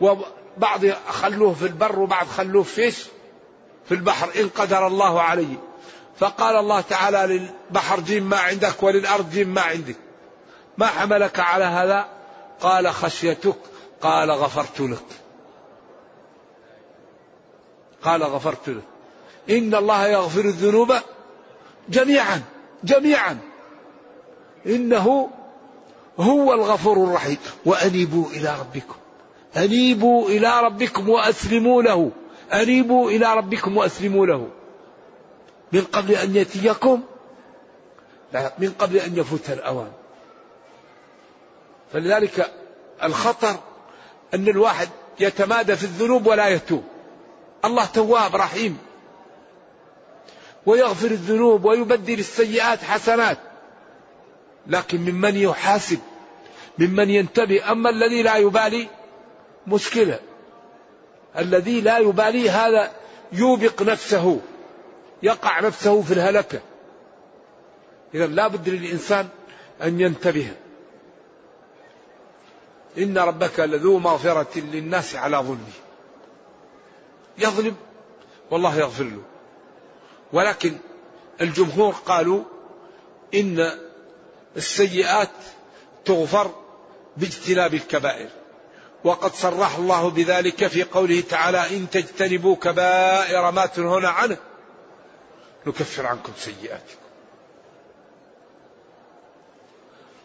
وبعض 0.00 0.86
خلوه 1.08 1.54
في 1.54 1.66
البر 1.66 1.98
وبعض 1.98 2.26
خلوه 2.26 2.62
فيش 2.62 3.04
في 3.88 3.94
البحر. 3.94 4.30
إن 4.40 4.48
قدر 4.48 4.86
الله 4.86 5.22
عليه 5.22 5.56
فقال 6.18 6.56
الله 6.56 6.80
تعالى 6.80 7.50
للبحر 7.70 8.00
جيم 8.00 8.28
ما 8.28 8.38
عندك 8.38 8.82
وللأرض 8.82 9.30
جيم 9.30 9.48
ما 9.48 9.60
عندك. 9.60 9.96
ما 10.78 10.86
حملك 10.86 11.40
على 11.40 11.64
هذا؟ 11.64 12.08
قال 12.60 12.92
خشيتك. 12.92 13.56
قال 14.00 14.30
غفرت 14.30 14.80
لك. 14.80 15.06
قال 18.02 18.22
غفرت 18.22 18.68
لك. 18.68 18.91
إن 19.50 19.74
الله 19.74 20.06
يغفر 20.06 20.40
الذنوب 20.40 20.94
جميعا 21.88 22.42
جميعا. 22.84 23.38
إنه 24.66 25.30
هو 26.18 26.52
الغفور 26.52 26.96
الرحيم. 27.04 27.36
وأنيبوا 27.64 28.26
إلى 28.26 28.56
ربكم 28.60 28.94
أنيبوا 29.56 30.28
إلى 30.28 30.60
ربكم 30.60 31.08
وأسلموا 31.08 31.82
له 31.82 32.10
أنيبوا 32.52 33.10
إلى 33.10 33.34
ربكم 33.34 33.76
وأسلموا 33.76 34.26
له. 34.26 34.48
من 35.72 35.80
قبل 35.80 36.14
أن 36.14 36.36
يأتيكم 36.36 37.02
من 38.58 38.72
قبل 38.78 38.96
أن 38.96 39.18
يفوت 39.18 39.50
الأوان. 39.50 39.92
فلذلك 41.92 42.50
الخطر 43.02 43.54
أن 44.34 44.48
الواحد 44.48 44.88
يتمادى 45.20 45.76
في 45.76 45.84
الذنوب 45.84 46.26
ولا 46.26 46.48
يتوب. 46.48 46.84
الله 47.64 47.84
تواب 47.84 48.36
رحيم. 48.36 48.78
ويغفر 50.66 51.06
الذنوب 51.06 51.64
ويبدل 51.64 52.18
السيئات 52.18 52.82
حسنات. 52.82 53.38
لكن 54.66 55.00
ممن 55.00 55.36
يحاسب 55.36 55.98
ممن 56.78 57.10
ينتبه 57.10 57.72
أما 57.72 57.90
الذي 57.90 58.22
لا 58.22 58.36
يبالي 58.36 58.88
مشكلة. 59.66 60.20
الذي 61.38 61.80
لا 61.80 61.98
يبالي 61.98 62.50
هذا 62.50 62.92
يوبق 63.32 63.82
نفسه 63.82 64.40
يقع 65.22 65.60
نفسه 65.60 66.02
في 66.02 66.14
الهلكة. 66.14 66.60
إذا 68.14 68.26
لا 68.26 68.48
بد 68.48 68.68
للإنسان 68.68 69.28
أن 69.82 70.00
ينتبه. 70.00 70.48
إن 72.98 73.18
ربك 73.18 73.60
لذو 73.60 73.98
مغفرة 73.98 74.48
للناس 74.56 75.16
على 75.16 75.36
ظلمه. 75.36 75.72
يظلم 77.38 77.76
والله 78.50 78.78
يغفر 78.78 79.04
له. 79.04 79.22
ولكن 80.32 80.76
الجمهور 81.40 81.92
قالوا 81.92 82.44
إن 83.34 83.72
السيئات 84.56 85.30
تغفر 86.04 86.50
باجتناب 87.16 87.74
الكبائر. 87.74 88.28
وقد 89.04 89.34
صرح 89.34 89.76
الله 89.76 90.10
بذلك 90.10 90.66
في 90.66 90.82
قوله 90.82 91.20
تعالى 91.20 91.76
إن 91.76 91.90
تجتنبوا 91.90 92.56
كبائر 92.56 93.50
ما 93.50 93.66
تنهون 93.66 94.04
عنه 94.04 94.36
نكفر 95.66 96.06
عنكم 96.06 96.32
سيئاتكم. 96.36 97.02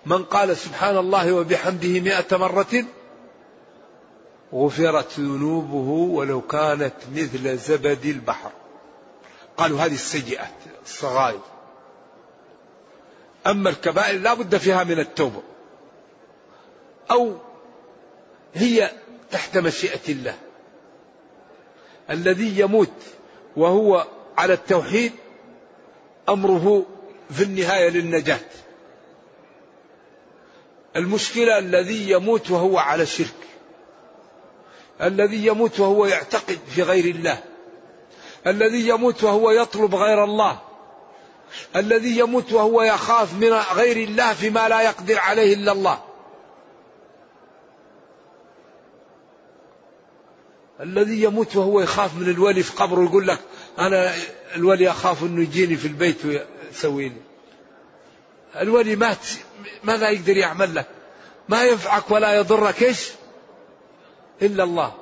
من 0.06 0.24
قال 0.24 0.58
سبحان 0.58 0.98
الله 0.98 1.34
وبحمده 1.34 2.00
مئة 2.00 2.38
مرة 2.38 2.86
غفرت 4.54 5.20
ذنوبه 5.20 5.90
ولو 6.16 6.42
كانت 6.42 6.94
مثل 7.16 7.58
زبد 7.58 8.06
البحر. 8.06 8.52
قالوا 9.58 9.80
هذه 9.80 9.94
السيئات 9.94 10.54
الصغائر. 10.86 11.42
أما 13.48 13.70
الكبائر 13.70 14.20
لا 14.20 14.34
بد 14.34 14.58
فيها 14.58 14.84
من 14.84 15.00
التوبة. 15.00 15.44
أو 17.12 17.38
هي 18.54 18.92
تحت 19.32 19.58
مشيئة 19.58 20.10
الله. 20.10 20.38
الذي 22.10 22.60
يموت 22.60 23.04
وهو 23.56 24.08
على 24.38 24.54
التوحيد 24.54 25.12
أمره 26.30 26.86
في 27.30 27.44
النهاية 27.44 27.90
للنجاة. 27.90 28.40
المشكلة 30.96 31.58
الذي 31.58 32.10
يموت 32.12 32.52
وهو 32.52 32.78
على 32.78 33.04
الشرك. 33.04 33.48
الذي 35.02 35.46
يموت 35.46 35.80
وهو 35.80 36.06
يعتقد 36.06 36.60
في 36.68 36.82
غير 36.82 37.06
الله. 37.06 37.44
الذي 38.48 38.88
يموت 38.88 39.24
وهو 39.24 39.52
يطلب 39.52 39.96
غير 39.96 40.24
الله. 40.24 40.60
الذي 41.76 42.18
يموت 42.18 42.54
وهو 42.54 42.82
يخاف 42.82 43.34
من 43.34 43.54
غير 43.54 43.98
الله 43.98 44.34
فيما 44.34 44.70
لا 44.70 44.82
يقدر 44.82 45.20
عليه 45.20 45.54
إلا 45.54 45.72
الله. 45.72 46.00
الذي 50.80 51.24
يموت 51.24 51.56
وهو 51.56 51.82
يخاف 51.82 52.16
من 52.16 52.30
الولي 52.30 52.64
في 52.64 52.74
قبره 52.74 53.04
يقول 53.04 53.28
لك 53.28 53.40
أنا 53.80 54.14
الولي 54.56 54.90
أخاف 54.90 55.24
إنه 55.24 55.42
يجيني 55.42 55.76
في 55.76 55.88
البيت 55.88 56.18
ويسويني. 56.26 57.22
الولي 58.56 58.96
مات 58.96 59.28
ماذا 59.84 60.10
يقدر 60.10 60.38
يعمل 60.38 60.76
لك 60.76 60.86
ما 61.50 61.64
ينفعك 61.64 62.12
ولا 62.12 62.36
يضرك 62.36 62.84
إيش؟ 62.84 63.10
إلا 64.42 64.64
الله. 64.64 64.94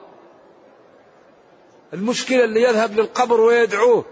المشكلة 1.96 2.44
اللي 2.44 2.62
يذهب 2.62 3.00
للقبر 3.00 3.42
ويدعوه. 3.42 4.06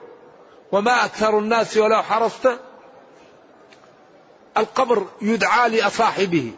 وما 0.72 1.06
أكثر 1.06 1.40
الناس 1.40 1.78
ولو 1.78 2.04
حرصت. 2.04 2.60
القبر 4.58 5.08
يدعى 5.22 5.70
لأصاحبه. 5.70 6.52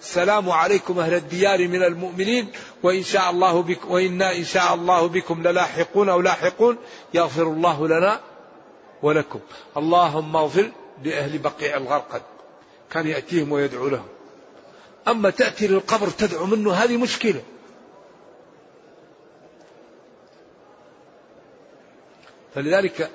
السلام 0.00 0.50
عليكم 0.50 0.98
أهل 0.98 1.14
الديار 1.14 1.68
من 1.68 1.82
المؤمنين. 1.82 2.52
وإن 2.82 3.02
شاء 3.02 3.30
الله 3.30 3.62
بك 3.62 3.90
وإنا 3.90 4.36
إن 4.36 4.44
شاء 4.44 4.74
الله 4.74 5.06
بكم 5.06 5.42
للاحقون 5.42 6.08
أو 6.08 6.20
لاحقون. 6.20 6.76
يغفر 7.14 7.42
الله 7.42 7.88
لنا 7.88 8.20
ولكم. 9.02 9.40
اللهم 9.76 10.36
اغفر 10.36 10.70
لأهل 11.04 11.38
بقيع 11.38 11.76
الغرقد 11.76 12.22
كان 12.90 13.06
يأتيهم 13.06 13.52
ويدعو 13.52 13.88
لهم. 13.88 14.08
أما 15.08 15.30
تأتي 15.30 15.66
للقبر 15.66 16.08
تدعو 16.08 16.46
منه 16.46 16.72
هذه 16.72 16.96
مشكلة. 16.96 17.42
فلذلك 22.54 23.10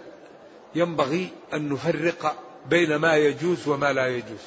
ينبغي 0.75 1.29
أن 1.53 1.69
نفرق 1.69 2.35
بين 2.69 2.95
ما 2.95 3.15
يجوز 3.15 3.67
وما 3.67 3.93
لا 3.93 4.07
يجوز. 4.07 4.45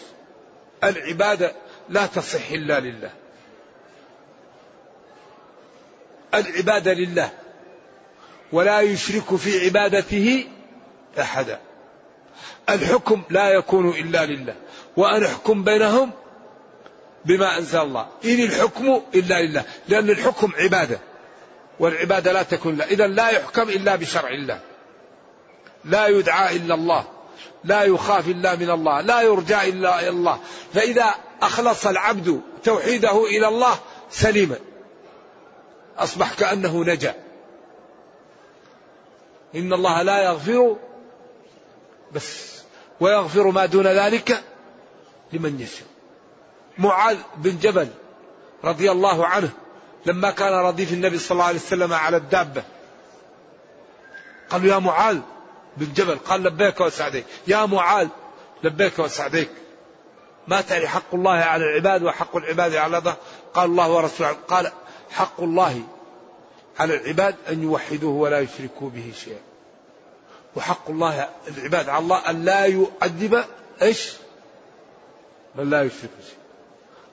العبادة 0.85 1.53
لا 1.89 2.07
تصح 2.07 2.51
إلا 2.51 2.81
لله. 2.81 3.11
العبادة 6.35 6.93
لله 6.93 7.31
ولا 8.53 8.81
يشرك 8.81 9.37
في 9.37 9.65
عبادته 9.65 10.47
أحدا. 11.21 11.61
الحكم 12.69 13.23
لا 13.31 13.49
يكون 13.49 13.89
إلا 13.89 14.27
لله 14.27 14.57
وأن 14.97 15.25
أحكم 15.25 15.65
بينهم 15.65 16.11
بما 17.25 17.59
أنزل 17.59 17.81
الله. 17.81 18.09
إن 18.25 18.41
الحكم 18.41 19.03
إلا 19.15 19.43
لله 19.43 19.65
لأن 19.89 20.11
الحكم 20.11 20.53
عبادة 20.59 20.99
والعبادة 21.81 22.33
لا 22.33 22.43
تكون 22.43 22.77
لا 22.77 22.85
إذا 22.85 23.07
لا 23.07 23.29
يحكم 23.29 23.69
إلا 23.69 23.97
بشرع 23.97 24.29
الله. 24.29 24.61
لا 25.85 26.07
يدعى 26.07 26.57
إلا 26.57 26.75
الله. 26.75 27.05
لا 27.65 27.83
يخاف 27.83 28.29
إلا 28.29 28.57
من 28.57 28.71
الله. 28.71 29.01
لا 29.01 29.21
يرجى 29.21 29.69
إلا 29.69 30.09
الله. 30.09 30.41
فإذا 30.75 31.15
أخلص 31.43 31.87
العبد 31.87 32.41
توحيده 32.65 33.27
إلى 33.27 33.49
الله 33.49 33.79
سليما. 34.11 34.57
أصبح 35.99 36.35
كأنه 36.35 36.85
نجا. 36.85 37.15
إن 39.55 39.73
الله 39.73 40.03
لا 40.03 40.23
يغفر 40.23 40.77
بس. 42.13 42.59
ويغفر 43.01 43.51
ما 43.51 43.67
دون 43.67 43.87
ذلك 43.87 44.43
لمن 45.33 45.61
يشاء. 45.61 45.89
معاذ 46.79 47.17
بن 47.37 47.59
جبل 47.59 47.89
رضي 48.65 48.91
الله 48.91 49.27
عنه 49.27 49.51
لما 50.07 50.31
كان 50.31 50.53
رديف 50.53 50.93
النبي 50.93 51.19
صلى 51.19 51.31
الله 51.31 51.45
عليه 51.45 51.59
وسلم 51.59 51.93
على 51.93 52.17
الدابة. 52.17 52.63
قالوا 54.51 54.73
يا 54.73 54.79
معاذ 54.79 55.19
بن 55.79 55.93
جبل 55.93 56.19
قال 56.19 56.43
لبيك 56.43 56.81
وسعديك 56.81 57.25
يا 57.47 57.67
معاذ 57.67 58.09
لبيك 58.63 58.99
وسعديك 58.99 59.51
ما 60.49 60.61
تري 60.61 60.89
حق 60.89 61.15
الله 61.15 61.31
على 61.31 61.65
العباد 61.65 62.03
وحق 62.03 62.37
العباد 62.37 62.75
على 62.75 62.99
الله؟ 62.99 63.17
قال 63.55 63.71
الله 63.71 63.91
ورسوله. 63.91 64.37
قال 64.49 64.73
حق 65.11 65.41
الله 65.41 65.83
على 66.79 66.95
العباد 66.95 67.37
أن 67.49 67.63
يوحدوه 67.63 68.15
ولا 68.15 68.41
يشركوا 68.41 68.91
به 68.91 69.13
شيئا. 69.25 69.41
وحق 70.57 70.91
الله 70.91 71.29
العباد 71.49 71.89
على 71.89 72.03
الله 72.03 72.31
أن 72.31 72.45
لا 72.45 72.65
يؤدب 72.65 73.45
إيش؟ 73.83 74.13
من 75.55 75.71
لا 75.71 75.83
يشرك 75.83 76.11
شيئا. 76.27 76.39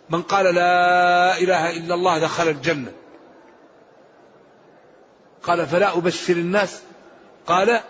من 0.09 0.21
قال 0.21 0.55
لا 0.55 1.37
إله 1.37 1.77
إلا 1.77 1.93
الله 1.95 2.19
دخل 2.19 2.47
الجنة. 2.47 2.91
قال 5.43 5.67
فلا 5.67 5.97
أبشر 5.97 6.33
الناس. 6.33 6.81
قال 7.47 7.81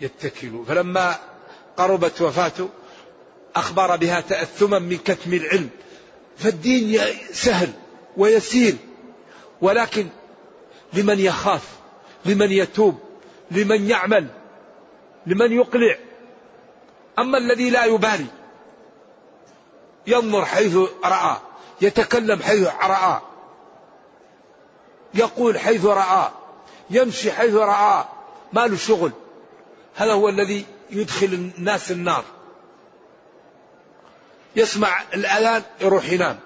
يتكلوا 0.00 0.64
فلما 0.64 1.18
قربت 1.76 2.20
وفاته 2.20 2.68
أخبر 3.56 3.96
بها 3.96 4.20
تأثما 4.20 4.78
من 4.78 4.96
كتم 4.98 5.34
العلم. 5.34 5.70
فالدين 6.38 7.00
سهل 7.32 7.72
ويسير 8.16 8.76
ولكن 9.60 10.08
لمن 10.92 11.20
يخاف 11.20 11.68
لمن 12.24 12.52
يتوب 12.52 12.98
لمن 13.50 13.90
يعمل 13.90 14.26
لمن 15.26 15.52
يقلع. 15.52 15.98
أما 17.18 17.38
الذي 17.38 17.70
لا 17.70 17.84
يبالي 17.84 18.26
ينظر 20.06 20.44
حيث 20.44 20.76
رأى 21.04 21.36
يتكلم 21.80 22.42
حيث 22.42 22.68
رأى 22.82 23.20
يقول 25.14 25.58
حيث 25.58 25.84
رأى 25.84 26.30
يمشي 26.90 27.32
حيث 27.32 27.54
رأى 27.54 28.04
ما 28.52 28.66
له 28.66 28.76
شغل. 28.76 29.12
هذا 29.94 30.12
هو 30.12 30.28
الذي 30.28 30.66
يدخل 30.90 31.26
الناس 31.26 31.90
النار. 31.90 32.24
يسمع 34.56 35.02
الأذان 35.14 35.62
يروح 35.80 36.12
ينام 36.12 36.38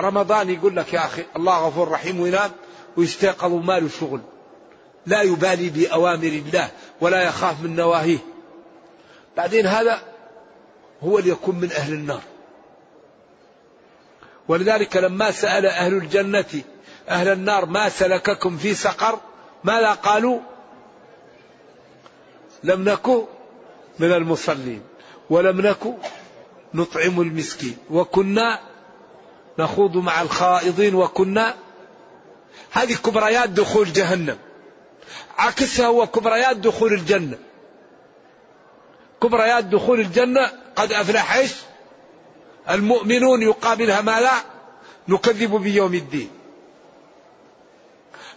رمضان 0.00 0.50
يقول 0.50 0.76
لك 0.76 0.92
يا 0.92 1.06
أخي 1.06 1.24
الله 1.36 1.66
غفور 1.66 1.88
رحيم 1.88 2.20
وينام 2.20 2.50
ويستيقظ 2.96 3.52
ماله 3.52 3.88
شغل 4.00 4.20
لا 5.06 5.22
يبالي 5.22 5.68
بأوامر 5.70 6.28
الله 6.28 6.70
ولا 7.00 7.22
يخاف 7.22 7.62
من 7.62 7.76
نواهيه. 7.76 8.18
بعدين 9.36 9.66
هذا 9.66 10.02
هو 11.02 11.18
اللي 11.18 11.30
يكون 11.30 11.54
من 11.54 11.72
أهل 11.72 11.92
النار. 11.92 12.22
ولذلك 14.48 14.96
لما 14.96 15.30
سأل 15.30 15.66
أهل 15.66 15.94
الجنة 15.94 16.62
أهل 17.10 17.28
النار 17.28 17.66
ما 17.66 17.88
سلككم 17.88 18.56
في 18.56 18.74
سقر 18.74 19.20
ماذا 19.64 19.92
قالوا؟ 19.92 20.40
لم 22.64 22.88
نكن 22.88 23.24
من 23.98 24.12
المصلين 24.12 24.82
ولم 25.30 25.60
نكن 25.60 25.94
نطعم 26.74 27.20
المسكين 27.20 27.76
وكنا 27.90 28.60
نخوض 29.58 29.96
مع 29.96 30.22
الخائضين 30.22 30.94
وكنا 30.94 31.54
هذه 32.70 32.94
كبريات 32.94 33.48
دخول 33.48 33.92
جهنم. 33.92 34.38
عكسها 35.38 35.86
هو 35.86 36.06
كبريات 36.06 36.56
دخول 36.56 36.92
الجنة. 36.92 37.38
كبريات 39.22 39.64
دخول 39.64 40.00
الجنة 40.00 40.52
قد 40.76 40.92
أفلح 40.92 41.44
المؤمنون 42.70 43.42
يقابلها 43.42 44.00
ما 44.00 44.20
لا 44.20 44.32
نكذب 45.08 45.54
بيوم 45.54 45.94
الدين. 45.94 46.39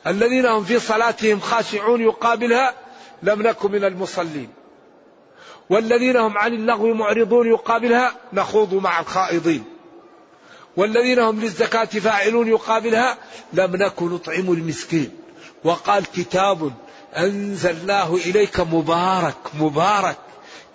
الذين 0.08 0.46
هم 0.46 0.64
في 0.64 0.80
صلاتهم 0.80 1.40
خاشعون 1.40 2.02
يقابلها 2.02 2.74
لم 3.24 3.42
نكن 3.42 3.72
من 3.72 3.84
المصلين. 3.84 4.50
والذين 5.70 6.18
هم 6.18 6.38
عن 6.38 6.54
اللغو 6.54 6.94
معرضون 6.94 7.48
يقابلها 7.48 8.16
نخوض 8.34 8.74
مع 8.74 9.00
الخائضين. 9.00 9.64
والذين 10.78 11.20
هم 11.20 11.42
للزكاة 11.42 11.86
فاعلون 11.86 12.48
يقابلها 12.48 13.18
لم 13.54 13.76
نكن 13.76 14.06
نطعم 14.06 14.52
المسكين. 14.54 15.12
وقال 15.64 16.04
كتاب 16.06 16.74
أنزلناه 17.18 18.16
إليك 18.16 18.60
مبارك 18.60 19.36
مبارك. 19.60 20.18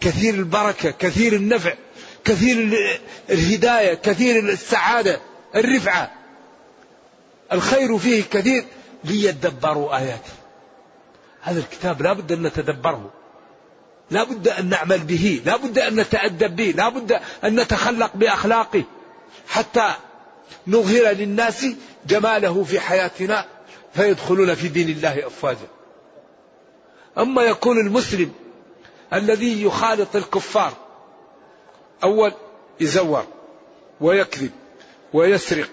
كثير 0.00 0.34
البركة 0.34 0.90
كثير 0.90 1.32
النفع 1.32 1.74
كثير 2.24 2.78
الهداية 3.30 3.94
كثير 3.94 4.38
السعادة 4.38 5.20
الرفعة. 5.56 6.10
الخير 7.52 7.98
فيه 7.98 8.22
كثير. 8.30 8.64
ليدبروا 9.04 9.96
آياته. 9.96 10.32
هذا 11.40 11.58
الكتاب 11.58 12.02
لا 12.02 12.12
بد 12.12 12.32
أن 12.32 12.42
نتدبره. 12.42 13.10
لا 14.10 14.24
بد 14.24 14.48
أن 14.48 14.68
نعمل 14.68 14.98
به. 14.98 15.42
لا 15.44 15.56
بد 15.56 15.78
أن 15.78 16.00
نتأدب 16.00 16.56
به. 16.56 16.74
لا 16.76 16.88
بد 16.88 17.20
أن 17.44 17.60
نتخلق 17.60 18.10
بأخلاقه. 18.14 18.84
حتى 19.48 19.94
نظهر 20.66 21.08
للناس 21.14 21.66
جماله 22.06 22.64
في 22.64 22.80
حياتنا 22.80 23.46
فيدخلون 23.94 24.54
في 24.54 24.68
دين 24.68 24.88
الله 24.88 25.26
أفواجا. 25.26 25.68
أما 27.18 27.42
يكون 27.42 27.78
المسلم 27.78 28.32
الذي 29.12 29.62
يخالط 29.62 30.16
الكفار 30.16 30.72
أول 32.02 32.32
يزور 32.80 33.26
ويكذب 34.00 34.50
ويسرق 35.12 35.68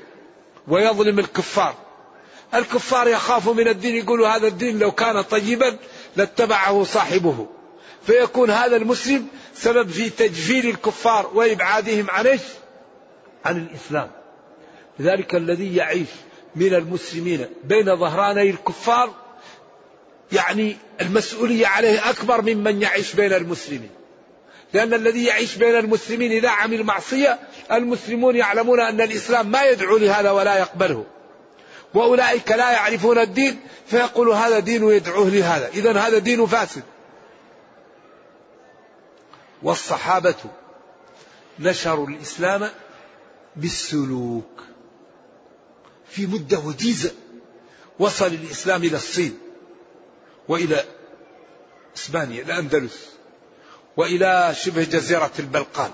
ويظلم 0.68 1.20
الكفار 1.20 1.76
الكفار 2.54 3.08
يخافوا 3.08 3.54
من 3.54 3.68
الدين 3.68 3.96
يقولوا 3.96 4.28
هذا 4.28 4.48
الدين 4.48 4.80
لو 4.80 4.92
كان 4.92 5.22
طيبا 5.22 5.78
لاتبعه 6.16 6.84
صاحبه. 6.84 7.48
فيكون 8.08 8.50
هذا 8.50 8.76
المسلم 8.76 9.28
سبب 9.56 9.90
في 9.90 10.10
تجفيل 10.10 10.70
الكفار 10.70 11.32
وإبعادهم 11.34 12.10
عن 12.10 12.40
عن 13.46 13.58
الإسلام. 13.58 14.12
لذلك 15.00 15.36
الذي 15.36 15.76
يعيش 15.76 16.08
من 16.56 16.74
المسلمين 16.74 17.46
بين 17.64 17.96
ظهراني 17.96 18.50
الكفار 18.50 19.14
يعني 20.32 20.78
المسؤولية 21.02 21.68
عليه 21.68 22.10
أكبر 22.10 22.42
ممن 22.42 22.82
يعيش 22.82 23.14
بين 23.14 23.34
المسلمين. 23.34 23.90
لأن 24.74 24.94
الذي 24.94 25.26
يعيش 25.26 25.56
بين 25.56 25.76
المسلمين 25.76 26.32
إذا 26.32 26.50
عمل 26.50 26.84
معصية 26.84 27.40
المسلمون 27.72 28.36
يعلمون 28.36 28.80
أن 28.80 29.02
الإسلام 29.02 29.52
ما 29.52 29.64
يدعو 29.64 29.98
لهذا 29.98 30.32
ولا 30.32 30.58
يقبله. 30.58 31.06
وأولئك 31.96 32.52
لا 32.52 32.72
يعرفون 32.72 33.18
الدين 33.18 33.60
فيقول 33.88 34.30
هذا 34.30 34.60
دين 34.60 34.90
يدعوه 34.90 35.30
لهذا. 35.30 35.68
إذا 35.68 36.00
هذا 36.00 36.18
دين 36.18 36.46
فاسد. 36.46 36.84
والصحابة 39.64 40.36
نشروا 41.60 42.08
الإسلام 42.08 42.70
بالسلوك. 43.56 44.64
في 46.10 46.26
مدة 46.26 46.60
وجيزة 46.60 47.12
وصل 48.00 48.28
الإسلام 48.28 48.84
إلى 48.84 48.98
الصين 48.98 49.40
وإلى 50.48 50.84
إسبانيا 51.98 52.44
الأندلس 52.44 53.10
وإلى 53.98 54.56
شبه 54.56 54.84
جزيرة 54.84 55.32
البلقان 55.40 55.92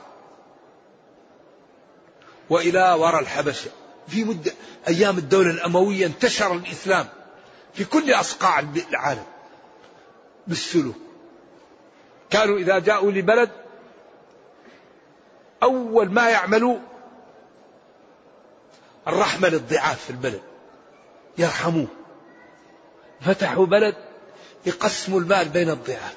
وإلى 2.50 2.94
وراء 3.00 3.22
الحبشة. 3.22 3.72
في 4.08 4.24
مدة 4.24 4.52
أيام 4.88 5.18
الدولة 5.18 5.52
الأموية 5.52 6.06
انتشر 6.06 6.54
الإسلام 6.54 7.08
في 7.74 7.86
كل 7.86 8.14
أصقاع 8.14 8.60
العالم. 8.90 9.26
بالسلوك. 10.48 10.96
كانوا 12.30 12.58
إذا 12.58 12.80
جاءوا 12.80 13.12
لبلد 13.12 13.50
أول 15.64 16.12
ما 16.12 16.30
يعملوا 16.30 16.78
الرحمة 19.08 19.48
للضعاف 19.48 20.04
في 20.04 20.10
البلد. 20.10 20.42
يرحموه. 21.38 21.88
فتحوا 23.22 23.66
بلد 23.66 23.96
يقسموا 24.66 25.20
المال 25.20 25.50
بين 25.50 25.70
الضعاف. 25.70 26.16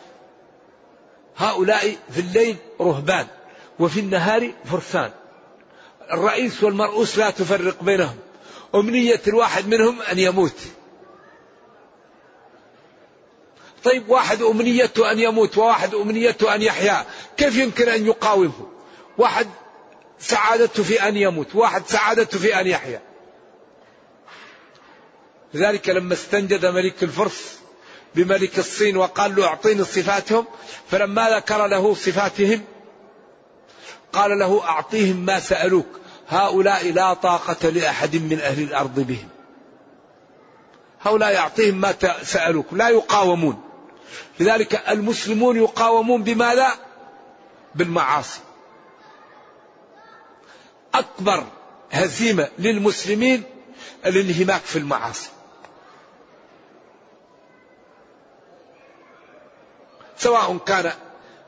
هؤلاء 1.36 1.96
في 2.10 2.20
الليل 2.20 2.56
رهبان 2.80 3.26
وفي 3.80 4.00
النهار 4.00 4.52
فرسان. 4.64 5.10
الرئيس 6.12 6.62
والمرؤوس 6.64 7.18
لا 7.18 7.30
تفرق 7.30 7.82
بينهم. 7.82 8.16
أمنية 8.74 9.20
الواحد 9.26 9.68
منهم 9.68 10.02
أن 10.02 10.18
يموت. 10.18 10.56
طيب 13.84 14.08
واحد 14.08 14.42
أمنيته 14.42 15.10
أن 15.10 15.18
يموت 15.18 15.58
وواحد 15.58 15.94
أمنيته 15.94 16.54
أن 16.54 16.62
يحيا. 16.62 17.06
كيف 17.36 17.56
يمكن 17.56 17.88
أن 17.88 18.06
يقاومه؟ 18.06 18.68
واحد 19.18 19.48
سعادته 20.18 20.82
في 20.82 21.08
أن 21.08 21.16
يموت 21.16 21.54
واحد 21.54 21.82
سعادته 21.86 22.38
في 22.38 22.60
أن 22.60 22.66
يحيا. 22.66 23.02
لذلك 25.54 25.88
لما 25.88 26.14
استنجد 26.14 26.66
ملك 26.66 27.02
الفرس 27.02 27.58
بملك 28.14 28.58
الصين 28.58 28.96
وقال 28.96 29.36
له 29.36 29.46
أعطيني 29.46 29.84
صفاتهم 29.84 30.46
فلما 30.90 31.36
ذكر 31.36 31.66
له 31.66 31.94
صفاتهم 31.94 32.64
قال 34.14 34.38
له 34.38 34.64
أعطيهم 34.64 35.16
ما 35.16 35.40
سألوك. 35.40 35.86
هؤلاء 36.28 36.92
لا 36.92 37.14
طاقة 37.14 37.68
لأحد 37.68 38.16
من 38.16 38.40
أهل 38.40 38.62
الأرض 38.62 39.00
بهم. 39.00 39.28
هؤلاء 41.02 41.32
يعطيهم 41.32 41.80
ما 41.80 41.94
سألوك. 42.22 42.66
لا 42.72 42.88
يقاومون. 42.88 43.62
لذلك 44.40 44.88
المسلمون 44.88 45.56
يقاومون 45.56 46.22
بماذا؟ 46.22 46.68
بالمعاصي. 47.74 48.40
أكبر 50.94 51.44
هزيمة 51.92 52.48
للمسلمين 52.58 53.42
الانهماك 54.06 54.60
في 54.60 54.78
المعاصي. 54.78 55.28
سواء 60.18 60.56
كان 60.56 60.92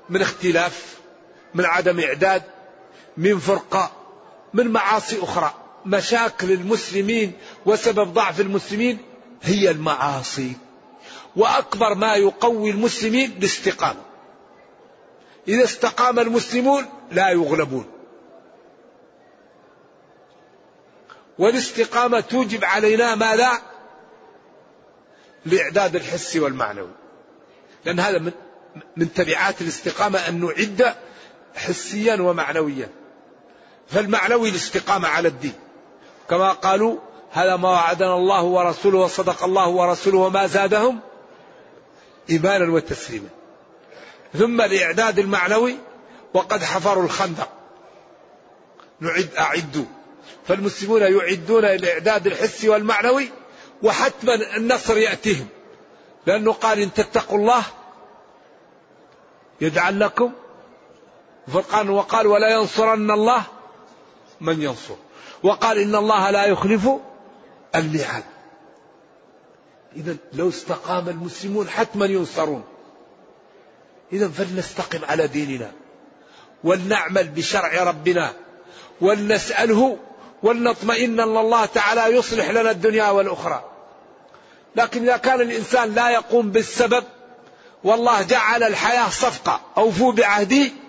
من 0.09 0.23
اختلاف 0.23 0.97
من 1.55 1.65
عدم 1.65 2.01
إعداد 2.01 2.43
من 3.17 3.39
فرقة 3.39 3.93
من 4.55 4.69
معاصي 4.69 5.23
أخرى. 5.23 5.55
مشاكل 5.87 6.53
المسلمين 6.53 7.33
وسبب 7.67 8.13
ضعف 8.13 8.41
المسلمين 8.41 8.99
هي 9.43 9.71
المعاصي. 9.71 10.53
وأكبر 11.37 11.95
ما 11.95 12.15
يقوي 12.15 12.71
المسلمين 12.71 13.33
الاستقامة. 13.39 14.01
إذا 15.49 15.65
استقام 15.65 16.19
المسلمون 16.19 16.87
لا 17.13 17.31
يغلبون. 17.31 17.87
والاستقامة 21.39 22.21
توجب 22.21 22.65
علينا 22.65 23.15
ماذا؟ 23.15 23.51
الإعداد 25.47 25.97
الحسي 25.97 26.41
والمعنوي. 26.41 26.93
لأن 27.85 28.01
هذا 28.01 28.19
من 28.19 28.33
من 28.97 29.13
تبعات 29.15 29.61
الاستقامة 29.61 30.19
أن 30.29 30.41
نعد 30.41 30.95
حسيا 31.57 32.23
ومعنويا. 32.23 32.89
فالمعنوي 33.89 34.49
الاستقامة 34.49 35.09
على 35.09 35.29
الدين. 35.29 35.55
كما 36.31 36.53
قالوا 36.53 36.99
هذا 37.33 37.57
ما 37.57 37.71
وعدنا 37.71 38.15
الله 38.15 38.43
ورسوله 38.43 38.99
وصدق 38.99 39.45
الله 39.45 39.69
ورسوله 39.69 40.19
وما 40.19 40.47
زادهم 40.47 41.01
إيمانا 42.31 42.73
وتسليما. 42.73 43.29
ثم 44.35 44.61
الإعداد 44.61 45.19
المعنوي 45.19 45.77
وقد 46.35 46.63
حفروا 46.63 47.05
الخندق. 47.05 47.49
نعد 49.01 49.29
أعدوا. 49.39 49.85
فالمسلمون 50.49 51.03
يعدون 51.03 51.65
الإعداد 51.65 52.27
الحسي 52.27 52.69
والمعنوي 52.69 53.29
وحتما 53.83 54.57
النصر 54.57 54.97
يأتيهم. 54.97 55.47
لأنه 56.27 56.53
قال 56.53 56.79
إن 56.79 56.93
تتقوا 56.93 57.39
الله 57.39 57.63
يجعل 59.61 60.01
لكم 60.01 60.33
فرقان 61.53 61.91
وقال 61.91 62.27
ولا 62.27 62.51
ينصرن 62.51 63.11
الله 63.11 63.43
من 64.41 64.63
ينصر. 64.63 64.95
وقال 65.43 65.79
إن 65.79 65.95
الله 65.95 66.31
لا 66.31 66.45
يخلف 66.45 66.89
الميعاد. 67.75 68.25
إذا 69.97 70.17
لو 70.33 70.49
استقام 70.49 71.09
المسلمون 71.09 71.69
حتما 71.69 72.07
ينصرون. 72.07 72.65
إذا 74.13 74.29
فلنستقم 74.29 75.05
على 75.05 75.27
ديننا. 75.27 75.73
ولنعمل 76.65 77.29
بشرع 77.29 77.85
ربنا. 77.85 78.33
ولنسأله. 79.01 79.99
ولنطمئن 80.43 81.21
أن 81.21 81.37
الله 81.37 81.65
تعالى 81.65 82.17
يصلح 82.17 82.51
لنا 82.51 82.71
الدنيا 82.71 83.11
والأخرى. 83.11 83.65
لكن 84.77 85.03
إذا 85.03 85.17
كان 85.17 85.41
الإنسان 85.41 85.95
لا 85.95 86.11
يقوم 86.11 86.51
بالسبب 86.51 87.05
والله 87.85 88.23
جعل 88.23 88.63
الحياة 88.63 89.09
صفقة. 89.09 89.61
أوفوا 89.77 90.13
بعهدي. 90.13 90.86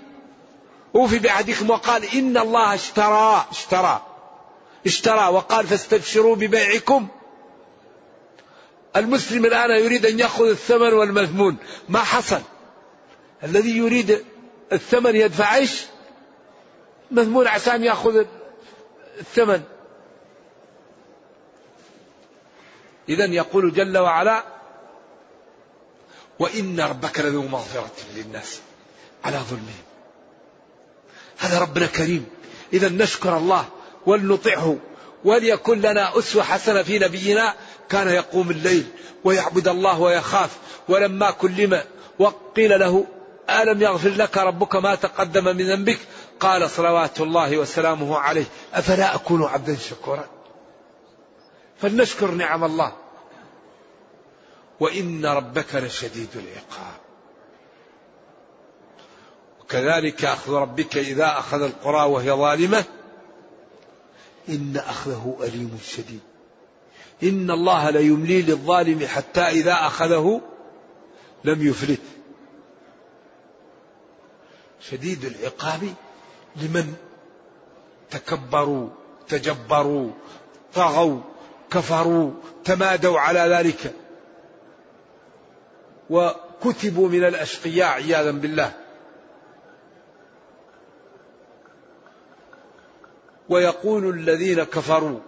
أوفي 0.95 1.19
بعهدكم 1.19 1.69
وقال 1.69 2.15
إن 2.15 2.37
الله 2.37 2.73
اشترى 2.73 3.45
اشترى 3.51 4.05
اشترى 4.85 5.27
وقال 5.27 5.67
فاستبشروا 5.67 6.35
ببيعكم. 6.35 7.07
المسلم 8.95 9.45
الآن 9.45 9.71
يريد 9.71 10.05
أن 10.05 10.19
يأخذ 10.19 10.49
الثمن 10.49 10.93
والمذمون. 10.93 11.57
ما 11.89 11.99
حصل؟ 11.99 12.41
الذي 13.43 13.77
يريد 13.77 14.25
الثمن 14.73 15.15
يدفع 15.15 15.55
إيش؟ 15.55 15.85
مذمون 17.11 17.47
عشان 17.47 17.83
يأخذ 17.83 18.25
الثمن. 19.19 19.61
إذا 23.09 23.25
يقول 23.25 23.73
جل 23.73 23.97
وعلا 23.97 24.43
وإن 26.39 26.79
ربك 26.79 27.19
لذو 27.19 27.47
مغفرة 27.47 27.95
للناس 28.15 28.59
على 29.23 29.37
ظلمهم. 29.37 29.86
هذا 31.37 31.59
ربنا 31.59 31.85
كريم. 31.85 32.25
إذا 32.73 32.89
نشكر 32.89 33.37
الله 33.37 33.65
ولنطعه 34.05 34.77
وليكن 35.25 35.81
لنا 35.81 36.19
أسوة 36.19 36.43
حسنة 36.43 36.83
في 36.83 36.99
نبينا 36.99 37.53
كان 37.89 38.07
يقوم 38.07 38.51
الليل 38.51 38.85
ويعبد 39.23 39.67
الله 39.67 39.99
ويخاف 39.99 40.57
ولما 40.89 41.31
كلم 41.31 41.83
وقيل 42.19 42.79
له 42.79 43.05
ألم 43.49 43.81
يغفر 43.81 44.09
لك 44.09 44.37
ربك 44.37 44.75
ما 44.75 44.95
تقدم 44.95 45.43
من 45.43 45.69
ذنبك؟ 45.69 45.99
قال 46.39 46.69
صلوات 46.69 47.21
الله 47.21 47.57
وسلامه 47.57 48.17
عليه. 48.17 48.45
أفلا 48.73 49.15
أكون 49.15 49.43
عبدا 49.43 49.75
شكورا؟ 49.75 50.25
فلنشكر 51.81 52.31
نعم 52.31 52.63
الله. 52.63 52.93
وإن 54.79 55.25
ربك 55.25 55.75
لشديد 55.75 56.29
العقاب. 56.35 56.96
وكذلك 59.67 60.25
أخذ 60.25 60.53
ربك 60.53 60.97
إذا 60.97 61.39
أخذ 61.39 61.61
القرى 61.61 62.09
وهي 62.09 62.31
ظالمة. 62.31 62.83
إن 64.49 64.77
أخذه 64.77 65.37
أليم 65.43 65.79
شديد. 65.85 66.19
إن 67.23 67.51
الله 67.51 67.89
ليملي 67.89 68.41
للظالم 68.41 69.07
حتى 69.07 69.41
إذا 69.41 69.73
أخذه 69.73 70.41
لم 71.43 71.67
يفلت. 71.67 72.01
شديد 74.89 75.25
العقاب 75.25 75.93
لمن 76.55 76.93
تكبروا 78.09 78.89
تجبروا 79.27 80.11
طغوا 80.73 81.21
كفروا 81.71 82.31
تمادوا 82.65 83.19
على 83.19 83.39
ذلك. 83.39 83.93
وكتبوا 86.09 87.09
من 87.09 87.23
الأشقياء 87.23 87.87
عياذا 87.87 88.31
بالله. 88.31 88.86
ويقول 93.49 94.09
الذين 94.09 94.63
كفروا 94.63 95.19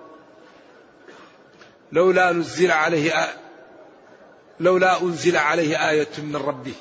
لولا 1.92 2.32
نزل 2.32 2.72
عليه 2.72 3.14
لولا 4.60 5.02
أنزل 5.02 5.38
عليه 5.38 5.90
آية 5.90 6.08
من 6.18 6.36
ربه. 6.36 6.74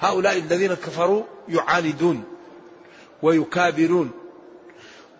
هؤلاء 0.00 0.38
الذين 0.38 0.74
كفروا 0.74 1.22
يعاندون 1.48 2.24
ويكابرون 3.22 4.10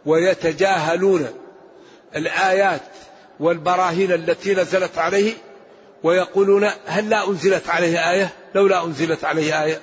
ويتجاهلون 0.06 1.28
الآيات 2.16 2.82
والبراهين 3.40 4.12
التي 4.12 4.54
نزلت 4.54 4.98
عليه 4.98 5.32
ويقولون 6.02 6.70
هل 6.86 7.10
لا 7.10 7.28
أنزلت 7.28 7.68
عليه 7.68 8.10
آية؟ 8.10 8.32
لولا 8.54 8.84
أنزلت 8.84 9.24
عليه 9.24 9.62
آية. 9.64 9.80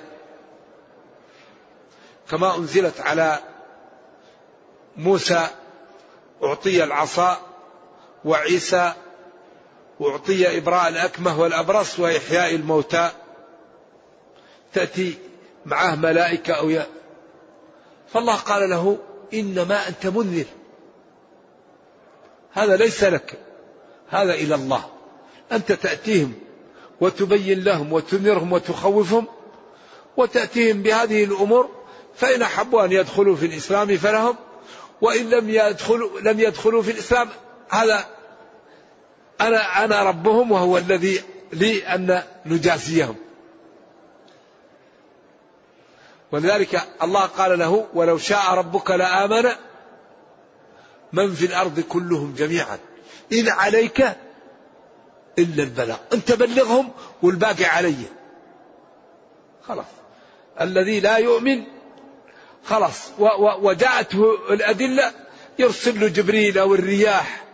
كما 2.30 2.56
أنزلت 2.56 3.00
على 3.00 3.38
موسى 4.96 5.46
أعطي 6.42 6.84
العصا 6.84 7.40
وعيسى 8.24 8.92
أعطي 10.02 10.58
إبراء 10.58 10.88
الأكمه 10.88 11.40
والأبرص 11.40 12.00
وإحياء 12.00 12.54
الموتى. 12.54 13.10
تأتي 14.72 15.18
معه 15.66 15.94
ملائكة 15.94 16.52
أو 16.54 16.70
ي... 16.70 16.82
فالله 18.08 18.36
قال 18.36 18.70
له 18.70 18.98
إنما 19.34 19.88
أنت 19.88 20.06
منذر. 20.06 20.46
هذا 22.52 22.76
ليس 22.76 23.04
لك 23.04 23.38
هذا 24.08 24.34
إلى 24.34 24.54
الله. 24.54 24.84
أنت 25.52 25.72
تأتيهم 25.72 26.34
وتبين 27.00 27.64
لهم 27.64 27.92
وتنذرهم 27.92 28.52
وتخوفهم 28.52 29.26
وتأتيهم 30.16 30.82
بهذه 30.82 31.24
الأمور 31.24 31.68
فإن 32.14 32.42
أحبوا 32.42 32.84
أن 32.84 32.92
يدخلوا 32.92 33.36
في 33.36 33.46
الإسلام 33.46 33.96
فلهم 33.96 34.36
وإن 35.00 35.30
لم 35.30 35.50
يدخلوا 35.50 36.20
لم 36.20 36.40
يدخلوا 36.40 36.82
في 36.82 36.90
الإسلام 36.90 37.28
هذا 37.68 38.04
أنا 39.40 39.84
أنا 39.84 40.02
ربهم 40.02 40.52
وهو 40.52 40.78
الذي 40.78 41.22
لي 41.52 41.86
أن 41.86 42.22
نجازيهم 42.46 43.16
ولذلك 46.32 46.82
الله 47.02 47.20
قال 47.20 47.58
له 47.58 47.86
ولو 47.94 48.18
شاء 48.18 48.54
ربك 48.54 48.90
لآمن 48.90 49.50
من 51.12 51.34
في 51.34 51.46
الأرض 51.46 51.80
كلهم 51.80 52.34
جميعا. 52.34 52.78
إن 53.32 53.48
عليك 53.48 54.00
إلا 55.38 55.62
البلاغ 55.62 55.96
أنت 56.12 56.32
بلغهم 56.32 56.90
والباقي 57.22 57.64
علي. 57.64 57.94
خلاص. 59.68 59.86
الذي 60.60 61.00
لا 61.00 61.16
يؤمن 61.16 61.64
خلاص. 62.66 63.10
وجاءته 63.62 64.34
الأدلة 64.50 65.12
يرسل 65.58 66.00
له 66.00 66.08
جبريل 66.08 66.58
أو 66.58 66.74
الرياح 66.74 67.44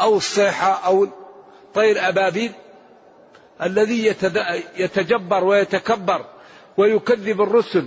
أو 0.00 0.16
الصيحة 0.16 0.86
أو 0.86 1.08
طير 1.74 2.08
أبابيل 2.08 2.52
الذي 3.62 4.14
يتجبر 4.76 5.44
ويتكبر 5.44 6.24
ويكذب 6.76 7.40
الرسل 7.40 7.86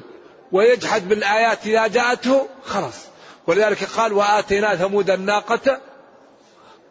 ويجحد 0.52 1.10
بالآيات 1.10 1.68
إذا 1.68 1.88
جاءته. 1.88 2.48
خلاص. 2.66 3.06
ولذلك 3.48 3.84
قال 3.84 4.14
وآتينا 4.14 4.76
ثمود 4.76 5.10
الناقة 5.10 5.82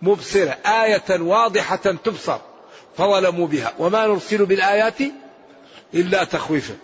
مبصرة. 0.03 0.59
آية 0.67 1.21
واضحة 1.21 1.77
تبصر. 1.77 2.39
فظلموا 2.97 3.47
بها. 3.47 3.73
وما 3.79 4.07
نرسل 4.07 4.47
بالآيات 4.47 5.01
إلا 5.95 6.25
تخويفا. 6.25 6.75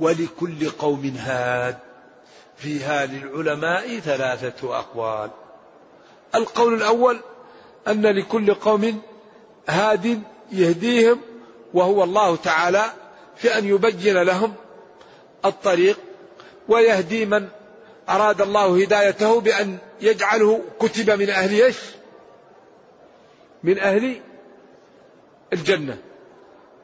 ولكل 0.00 0.70
قوم 0.70 1.16
هاد. 1.18 1.78
فيها 2.56 3.06
للعلماء 3.06 3.98
ثلاثة 3.98 4.78
أقوال. 4.78 5.30
القول 6.34 6.74
الأول 6.74 7.20
أن 7.88 8.06
لكل 8.06 8.54
قوم 8.54 9.02
هاد 9.68 10.22
يهديهم 10.52 11.20
وهو 11.74 12.04
الله 12.04 12.36
تعالى 12.36 12.84
في 13.36 13.58
أن 13.58 13.64
يبين 13.64 14.22
لهم 14.22 14.54
الطريق 15.44 15.98
ويهدي 16.68 17.26
من 17.26 17.48
أراد 18.08 18.40
الله 18.40 18.82
هدايته 18.82 19.40
بأن 19.40 19.78
يجعله 20.00 20.62
كتب 20.80 21.10
من 21.10 21.30
أهل 21.30 21.62
إيش؟ 21.62 21.76
من 23.62 23.78
أهل 23.78 24.20
الجنة. 25.52 25.98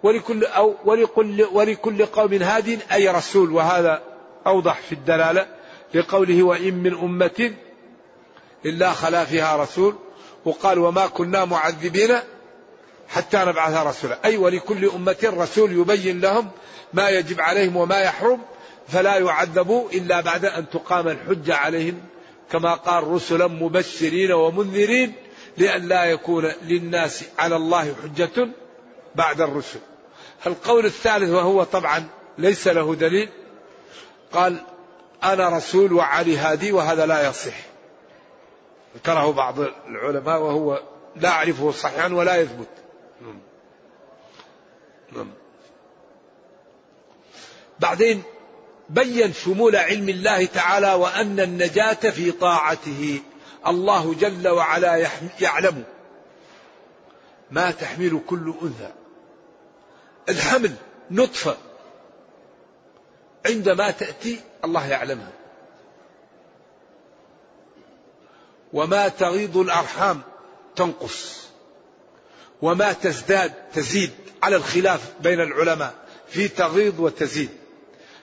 ولكل 0.04 0.44
أو 0.44 0.74
ولكل 0.84 1.42
ولكل 1.52 2.06
قوم 2.06 2.32
هاد 2.32 2.78
أي 2.92 3.08
رسول 3.08 3.52
وهذا 3.52 4.02
أوضح 4.46 4.80
في 4.80 4.92
الدلالة 4.92 5.46
لقوله 5.94 6.42
وإن 6.42 6.74
من 6.74 6.94
أمة 6.94 7.54
إلا 8.66 8.92
خلا 8.92 9.24
فيها 9.24 9.56
رسول 9.56 9.94
وقال 10.44 10.78
وما 10.78 11.06
كنا 11.06 11.44
معذبين 11.44 12.14
حتى 13.08 13.36
نبعث 13.36 13.86
رسولا. 13.86 14.18
أي 14.24 14.36
ولكل 14.36 14.84
أمة 14.88 15.16
رسول 15.24 15.72
يبين 15.72 16.20
لهم 16.20 16.50
ما 16.92 17.08
يجب 17.08 17.40
عليهم 17.40 17.76
وما 17.76 18.00
يحرم 18.00 18.40
فلا 18.88 19.18
يعذبوا 19.18 19.90
إلا 19.90 20.20
بعد 20.20 20.44
أن 20.44 20.70
تقام 20.70 21.08
الحجة 21.08 21.54
عليهم 21.54 22.00
كما 22.52 22.74
قال 22.74 23.06
رسلا 23.06 23.46
مبشرين 23.46 24.32
ومنذرين 24.32 25.12
لئلا 25.58 26.04
يكون 26.04 26.52
للناس 26.62 27.24
على 27.38 27.56
الله 27.56 27.94
حجة 28.02 28.48
بعد 29.14 29.40
الرسل. 29.40 29.80
القول 30.46 30.86
الثالث 30.86 31.30
وهو 31.30 31.64
طبعا 31.64 32.08
ليس 32.38 32.68
له 32.68 32.94
دليل. 32.94 33.28
قال 34.32 34.64
أنا 35.24 35.48
رسول 35.48 35.92
وعلي 35.92 36.36
هادي 36.36 36.72
وهذا 36.72 37.06
لا 37.06 37.28
يصح. 37.28 37.54
ذكره 38.96 39.32
بعض 39.32 39.60
العلماء 39.88 40.40
وهو 40.40 40.82
لا 41.16 41.28
أعرفه 41.28 41.70
صحيحا 41.70 42.08
ولا 42.08 42.36
يثبت. 42.36 42.68
نعم. 43.20 43.38
نعم. 45.12 45.30
بعدين 47.80 48.22
بين 48.90 49.32
شمول 49.32 49.76
علم 49.76 50.08
الله 50.08 50.44
تعالى 50.44 50.92
وأن 50.92 51.40
النجاة 51.40 52.10
في 52.10 52.32
طاعته. 52.32 53.20
الله 53.66 54.14
جل 54.14 54.48
وعلا 54.48 55.08
يعلم 55.40 55.84
ما 57.50 57.70
تحمل 57.70 58.20
كل 58.26 58.54
أنثى. 58.62 59.03
الحمل 60.28 60.74
نطفة. 61.10 61.56
عندما 63.46 63.90
تأتي 63.90 64.40
الله 64.64 64.86
يعلمها. 64.86 65.32
وما 68.72 69.08
تغيض 69.08 69.56
الأرحام 69.56 70.22
تنقص. 70.76 71.48
وما 72.62 72.92
تزداد 72.92 73.52
تزيد 73.74 74.10
على 74.42 74.56
الخلاف 74.56 75.12
بين 75.20 75.40
العلماء. 75.40 75.94
في 76.28 76.48
تغيض 76.48 77.00
وتزيد. 77.00 77.50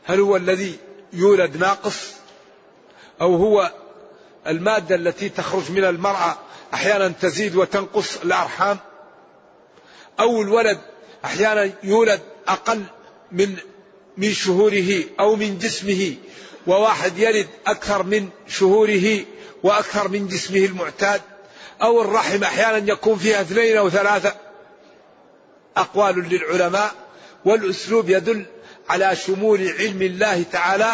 هل 0.03 0.19
هو 0.19 0.35
الذي 0.35 0.79
يولد 1.13 1.57
ناقص؟ 1.57 2.13
أو 3.21 3.35
هو 3.35 3.71
المادة 4.47 4.95
التي 4.95 5.29
تخرج 5.29 5.71
من 5.71 5.83
المرأة 5.83 6.37
أحيانا 6.73 7.07
تزيد 7.07 7.55
وتنقص 7.55 8.17
الأرحام؟ 8.17 8.77
أو 10.19 10.41
الولد 10.41 10.79
أحيانا 11.25 11.71
يولد 11.83 12.21
أقل 12.47 12.83
من 13.31 13.57
من 14.17 14.33
شهوره 14.33 15.03
أو 15.19 15.35
من 15.35 15.57
جسمه 15.57 16.15
وواحد 16.67 17.17
يلد 17.17 17.47
أكثر 17.67 18.03
من 18.03 18.29
شهوره 18.47 19.25
وأكثر 19.63 20.07
من 20.07 20.27
جسمه 20.27 20.65
المعتاد 20.65 21.21
أو 21.81 22.01
الرحم 22.01 22.43
أحيانا 22.43 22.91
يكون 22.91 23.17
فيها 23.17 23.41
اثنين 23.41 23.77
أو 23.77 23.89
ثلاثة. 23.89 24.35
أقوال 25.77 26.29
للعلماء 26.29 26.91
والأسلوب 27.45 28.09
يدل 28.09 28.45
على 28.89 29.15
شمول 29.15 29.67
علم 29.79 30.01
الله 30.01 30.43
تعالى 30.51 30.93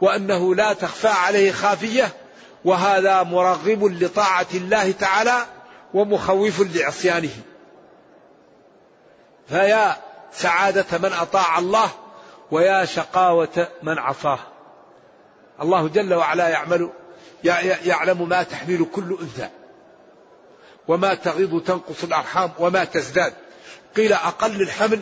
وأنه 0.00 0.54
لا 0.54 0.72
تخفى 0.72 1.08
عليه 1.08 1.52
خافية 1.52 2.12
وهذا 2.64 3.22
مرغب 3.22 3.84
لطاعة 3.84 4.46
الله 4.54 4.90
تعالى 4.90 5.46
ومخوف 5.94 6.60
لعصيانه. 6.74 7.30
فيا 9.50 9.96
سعادة 10.32 10.98
من 10.98 11.12
أطاع 11.12 11.58
الله 11.58 11.90
ويا 12.50 12.84
شقاوة 12.84 13.68
من 13.82 13.98
عصاه. 13.98 14.38
الله 15.62 15.88
جل 15.88 16.14
وعلا 16.14 16.48
يعمل 16.48 16.90
يعلم 17.84 18.28
ما 18.28 18.42
تحمل 18.42 18.86
كل 18.92 19.18
أنثى 19.20 19.48
وما 20.88 21.14
تغيض 21.14 21.62
تنقص 21.62 22.04
الأرحام 22.04 22.50
وما 22.58 22.84
تزداد. 22.84 23.32
قيل 23.96 24.12
أقل 24.12 24.62
الحمل 24.62 25.00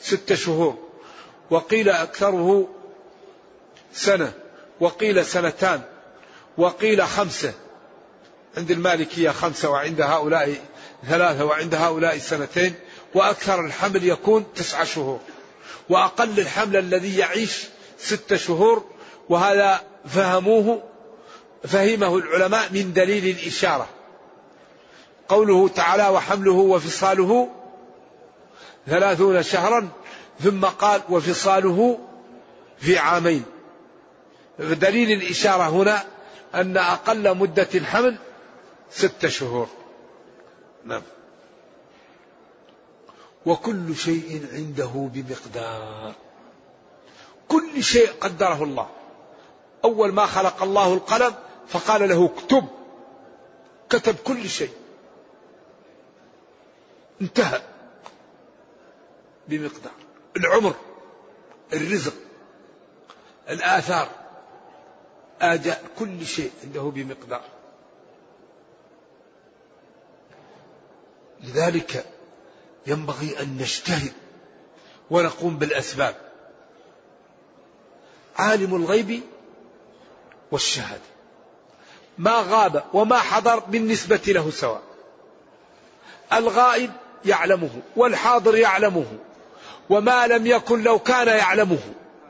ستة 0.00 0.34
شهور 0.34 0.78
وقيل 1.50 1.88
أكثره 1.88 2.68
سنة 3.92 4.32
وقيل 4.80 5.24
سنتان 5.24 5.82
وقيل 6.58 7.06
خمسة. 7.06 7.52
عند 8.56 8.70
المالكية 8.70 9.30
خمسة 9.30 9.70
وعند 9.70 10.00
هؤلاء 10.00 10.54
ثلاثة 11.08 11.44
وعند 11.44 11.74
هؤلاء 11.74 12.18
سنتين. 12.18 12.74
وأكثر 13.16 13.64
الحمل 13.64 14.08
يكون 14.08 14.46
تسعة 14.54 14.84
شهور 14.84 15.20
وأقل 15.88 16.40
الحمل 16.40 16.76
الذي 16.76 17.18
يعيش 17.18 17.64
ستة 17.98 18.36
شهور 18.36 18.84
وهذا 19.28 19.80
فهموه 20.06 20.82
فهمه 21.64 22.18
العلماء 22.18 22.72
من 22.72 22.92
دليل 22.92 23.36
الإشارة. 23.36 23.88
قوله 25.28 25.68
تعالى 25.68 26.08
وحمله 26.08 26.52
وفصاله 26.52 27.48
ثلاثون 28.86 29.42
شهرا 29.42 29.88
ثم 30.40 30.64
قال 30.64 31.02
وفصاله 31.08 31.98
في 32.78 32.98
عامين 32.98 33.44
دليل 34.58 35.22
الإشارة 35.22 35.68
هنا 35.68 36.04
أن 36.54 36.76
أقل 36.76 37.36
مدة 37.36 37.68
الحمل 37.74 38.18
ستة 38.90 39.28
شهور. 39.28 39.68
نعم. 40.84 41.02
وكل 43.46 43.96
شيء 43.96 44.48
عنده 44.52 45.10
بمقدار. 45.14 46.14
كل 47.48 47.84
شيء 47.84 48.12
قدره 48.20 48.64
الله. 48.64 48.88
أول 49.84 50.12
ما 50.12 50.26
خلق 50.26 50.62
الله 50.62 50.94
القلم 50.94 51.34
فقال 51.68 52.08
له 52.08 52.24
اكتب. 52.24 52.68
كتب 53.90 54.14
كل 54.14 54.48
شيء. 54.48 54.74
انتهى. 57.20 57.62
بمقدار. 59.48 59.92
العمر 60.36 60.74
الرزق 61.72 62.14
الآثار. 63.48 64.08
آجال 65.40 65.78
كل 65.98 66.26
شيء 66.26 66.50
عنده 66.64 66.82
بمقدار. 66.82 67.44
لذلك 71.40 72.15
ينبغي 72.86 73.40
أن 73.40 73.56
نجتهد 73.60 74.12
ونقوم 75.10 75.56
بالأسباب. 75.56 76.14
عالم 78.36 78.74
الغيب 78.74 79.20
والشهادة. 80.52 81.00
ما 82.18 82.44
غاب 82.48 82.84
وما 82.92 83.18
حضر 83.18 83.58
بالنسبة 83.58 84.20
له 84.26 84.50
سواء. 84.50 84.82
الغائب 86.32 86.90
يعلمه 87.24 87.70
والحاضر 87.96 88.56
يعلمه 88.56 89.06
وما 89.90 90.26
لم 90.26 90.46
يكن 90.46 90.82
لو 90.82 90.98
كان 90.98 91.26
يعلمه 91.26 91.78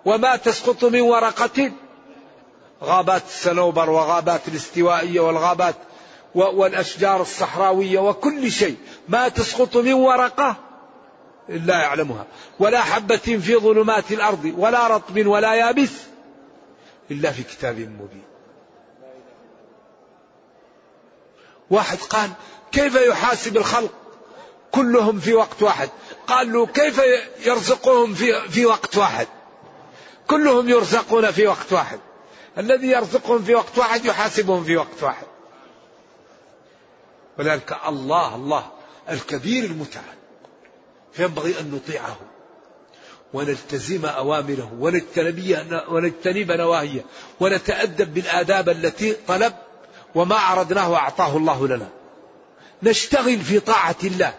وما 0.05 0.37
تسقط 0.37 0.85
من 0.85 1.01
ورقة 1.01 1.73
غابات 2.83 3.23
السنوبر 3.27 3.91
وغابات 3.91 4.49
الاستوائية 4.49 5.21
والغابات 5.21 5.75
والأشجار 6.37 7.23
الصحراوية 7.23 7.99
وكل 7.99 8.51
شيء. 8.51 8.77
ما 9.09 9.29
تسقط 9.29 9.77
من 9.77 9.93
ورقة 9.93 10.57
إلا 11.49 11.81
يعلمها. 11.81 12.27
ولا 12.59 12.81
حبة 12.81 13.17
في 13.17 13.57
ظلمات 13.57 14.13
الأرض 14.13 14.55
ولا 14.59 14.87
رطب 14.87 15.27
ولا 15.27 15.55
يابس 15.55 15.91
إلا 17.11 17.33
في 17.33 17.43
كتاب 17.43 17.79
مبين. 17.79 18.25
واحد 21.71 21.99
قال 21.99 22.31
كيف 22.73 22.95
يحاسب 22.95 23.57
الخلق؟ 23.57 23.93
كلهم 24.71 25.21
في 25.21 25.35
وقت 25.35 25.63
واحد. 25.63 25.89
قال 26.27 26.53
له 26.53 26.67
كيف 26.67 27.01
يرزقهم 27.47 28.15
في, 28.15 28.49
في 28.51 28.67
وقت 28.67 28.97
واحد؟ 28.97 29.27
كلهم 30.27 30.69
يرزقون 30.69 31.31
في 31.31 31.47
وقت 31.47 31.73
واحد. 31.73 32.01
الذي 32.59 32.87
يرزقهم 32.87 33.43
في 33.43 33.55
وقت 33.55 33.79
واحد 33.79 34.05
يحاسبهم 34.05 34.65
في 34.65 34.77
وقت 34.77 35.03
واحد. 35.03 35.27
ولذلك 37.39 37.77
الله 37.89 38.35
الله 38.35 38.67
الكبير 39.11 39.65
المتعال. 39.65 40.17
فينبغي 41.13 41.61
أن 41.61 41.71
نطيعه 41.71 42.17
ونلتزم 43.35 44.07
أوامره 44.07 44.73
ونجتنب 45.89 46.51
نواهيه 46.51 47.05
ونتأدب 47.41 48.15
بالآداب 48.15 48.69
التي 48.69 49.17
طلب 49.29 49.53
وما 50.15 50.37
عرضناه 50.37 50.95
أعطاه 50.97 51.37
الله 51.37 51.69
لنا. 51.69 51.89
نشتغل 52.83 53.39
في 53.41 53.61
طاعة 53.61 53.97
الله 54.05 54.35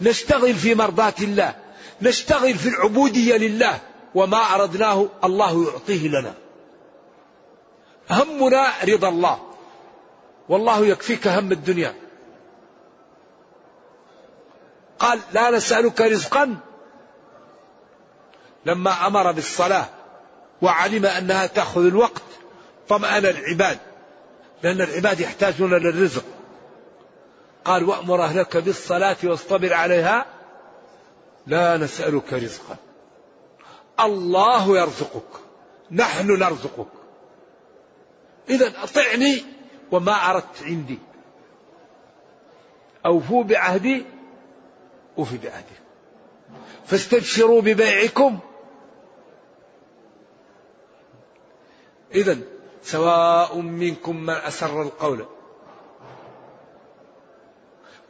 نشتغل 0.00 0.54
في 0.54 0.74
مرضاة 0.74 1.14
الله 1.20 1.54
نشتغل 2.02 2.54
في 2.54 2.68
العبودية 2.68 3.36
لله 3.36 3.80
وما 4.14 4.54
أردناه 4.54 5.08
الله 5.24 5.64
يعطيه 5.64 6.08
لنا. 6.08 6.34
همنا 8.10 8.72
رضا 8.84 9.08
الله. 9.08 9.38
والله 10.48 10.86
يكفيك 10.86 11.26
هم 11.28 11.52
الدنيا. 11.52 11.94
قال 14.98 15.20
لا 15.32 15.50
نسألك 15.50 16.00
رزقا. 16.00 16.56
لما 18.66 19.06
أمر 19.06 19.32
بالصلاة 19.32 19.86
وعلم 20.62 21.06
أنها 21.06 21.46
تأخذ 21.46 21.86
الوقت 21.86 22.22
طمأن 22.88 23.26
العباد 23.26 23.78
لأن 24.62 24.80
العباد 24.80 25.20
يحتاجون 25.20 25.74
للرزق. 25.74 26.24
قال 27.64 27.84
وأمر 27.84 28.22
أهلك 28.24 28.56
بالصلاة 28.56 29.16
واصطبر 29.24 29.74
عليها. 29.74 30.26
لا 31.46 31.76
نسألك 31.76 32.32
رزقا. 32.32 32.76
الله 34.00 34.78
يرزقك 34.78 35.28
نحن 35.90 36.26
نرزقك. 36.26 36.86
إذا 38.50 38.72
أطعني 38.82 39.44
وما 39.92 40.30
أردت 40.30 40.62
عندي. 40.62 40.98
أوفوا 43.06 43.44
بعهدي 43.44 44.04
أوفي 45.18 45.38
بعهدي 45.38 45.84
فاستبشروا 46.86 47.60
ببيعكم. 47.60 48.38
إذا 52.14 52.38
سواء 52.82 53.58
منكم 53.58 54.16
من 54.16 54.34
أسر 54.34 54.82
القول. 54.82 55.26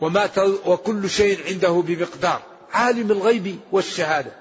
وما 0.00 0.28
وكل 0.66 1.10
شيء 1.10 1.46
عنده 1.46 1.82
بمقدار. 1.86 2.42
عالم 2.72 3.10
الغيب 3.10 3.58
والشهادة. 3.72 4.32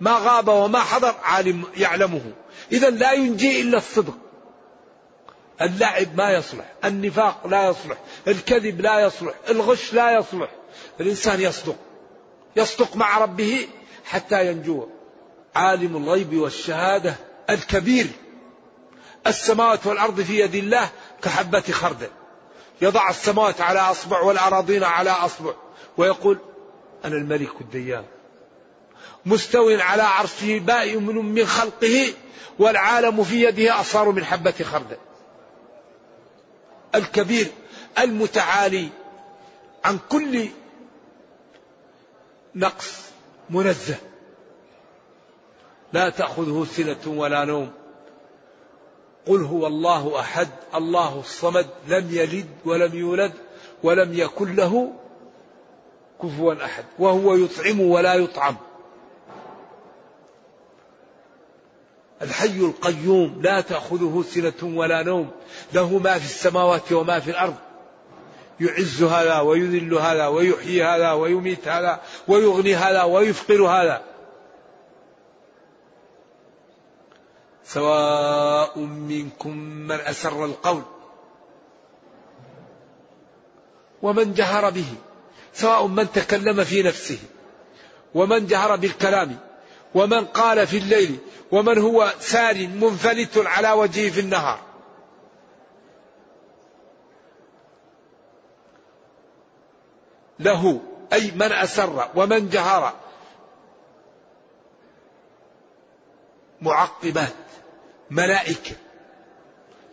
ما 0.00 0.12
غاب 0.12 0.48
وما 0.48 0.78
حضر 0.78 1.14
عالم 1.22 1.64
يعلمه. 1.76 2.32
إذا 2.72 2.90
لا 2.90 3.12
ينجي 3.12 3.60
إلا 3.60 3.78
الصدق. 3.78 4.14
اللعب 5.60 6.16
ما 6.16 6.30
يصلح. 6.30 6.72
النفاق 6.84 7.46
لا 7.46 7.68
يصلح. 7.68 7.98
الكذب 8.28 8.80
لا 8.80 9.00
يصلح 9.00 9.34
الغش 9.50 9.92
لا 9.92 10.18
يصلح. 10.18 10.50
الإنسان 11.00 11.40
يصدق 11.40 11.76
يصدق 12.56 12.96
مع 12.96 13.18
ربه 13.18 13.68
حتى 14.04 14.46
ينجو. 14.46 14.88
عالم 15.54 15.96
الغيب 15.96 16.36
والشهادة 16.36 17.14
الكبير. 17.50 18.06
السماوات 19.26 19.86
والأرض 19.86 20.20
في 20.20 20.40
يد 20.40 20.54
الله 20.54 20.88
كحبة 21.22 21.60
خردل. 21.60 22.10
يضع 22.82 23.10
السماوات 23.10 23.60
على 23.60 23.78
أصبع 23.78 24.20
والأراضين 24.20 24.84
على 24.84 25.10
أصبع. 25.10 25.52
ويقول 25.96 26.38
أنا 27.04 27.14
الملك 27.14 27.60
الديان. 27.60 28.04
مستو 29.26 29.70
على 29.70 30.02
عرشه 30.02 30.58
بائن 30.58 31.06
من 31.06 31.46
خلقه 31.46 32.12
والعالم 32.58 33.24
في 33.24 33.42
يده 33.44 33.80
أصار 33.80 34.10
من 34.10 34.24
حبة 34.24 34.54
خردل. 34.62 34.96
الكبير 36.94 37.46
المتعالي 37.98 38.88
عن 39.84 39.98
كل 40.08 40.48
نقص 42.54 43.02
منزه. 43.50 43.96
لا 45.92 46.08
تأخذه 46.08 46.66
سنة 46.70 47.18
ولا 47.18 47.44
نوم. 47.44 47.72
قل 49.26 49.42
هو 49.42 49.66
الله 49.66 50.20
أحد 50.20 50.48
الله 50.74 51.20
الصمد 51.20 51.66
لم 51.88 52.08
يلد 52.10 52.48
ولم 52.64 52.94
يولد 52.94 53.32
ولم 53.82 54.14
يكن 54.14 54.56
له 54.56 54.92
كفوا 56.22 56.64
أحد. 56.64 56.84
وهو 56.98 57.34
يطعم 57.34 57.80
ولا 57.80 58.14
يطعم. 58.14 58.56
الحي 62.22 62.58
القيوم 62.58 63.40
لا 63.42 63.60
تأخذه 63.60 64.24
سنة 64.30 64.76
ولا 64.78 65.02
نوم. 65.02 65.30
له 65.72 65.98
ما 65.98 66.18
في 66.18 66.24
السماوات 66.24 66.92
وما 66.92 67.20
في 67.20 67.30
الأرض. 67.30 67.56
يعز 68.60 69.02
هذا 69.02 69.40
ويذل 69.40 69.94
هذا 69.94 70.26
ويحيي 70.26 70.84
هذا 70.84 71.12
ويميت 71.12 71.68
هذا 71.68 72.00
ويغني 72.28 72.74
هذا 72.74 73.02
ويفقر 73.02 73.66
هذا. 73.66 74.02
سواء 77.64 78.78
منكم 78.78 79.56
من 79.58 80.00
أسر 80.00 80.44
القول 80.44 80.82
ومن 84.02 84.34
جهر 84.34 84.70
به 84.70 84.94
سواء 85.54 85.86
من 85.86 86.12
تكلم 86.12 86.64
في 86.64 86.82
نفسه 86.82 87.18
ومن 88.14 88.46
جهر 88.46 88.76
بالكلام 88.76 89.38
ومن 89.94 90.24
قال 90.24 90.66
في 90.66 90.78
الليل 90.78 91.18
ومن 91.52 91.78
هو 91.78 92.12
سار 92.20 92.68
منفلت 92.68 93.38
على 93.46 93.72
وجهه 93.72 94.10
في 94.10 94.20
النهار. 94.20 94.65
له 100.38 100.80
أي 101.12 101.30
من 101.30 101.52
أسر 101.52 102.10
ومن 102.14 102.48
جهر. 102.48 102.94
معقبات 106.60 107.34
ملائكة 108.10 108.76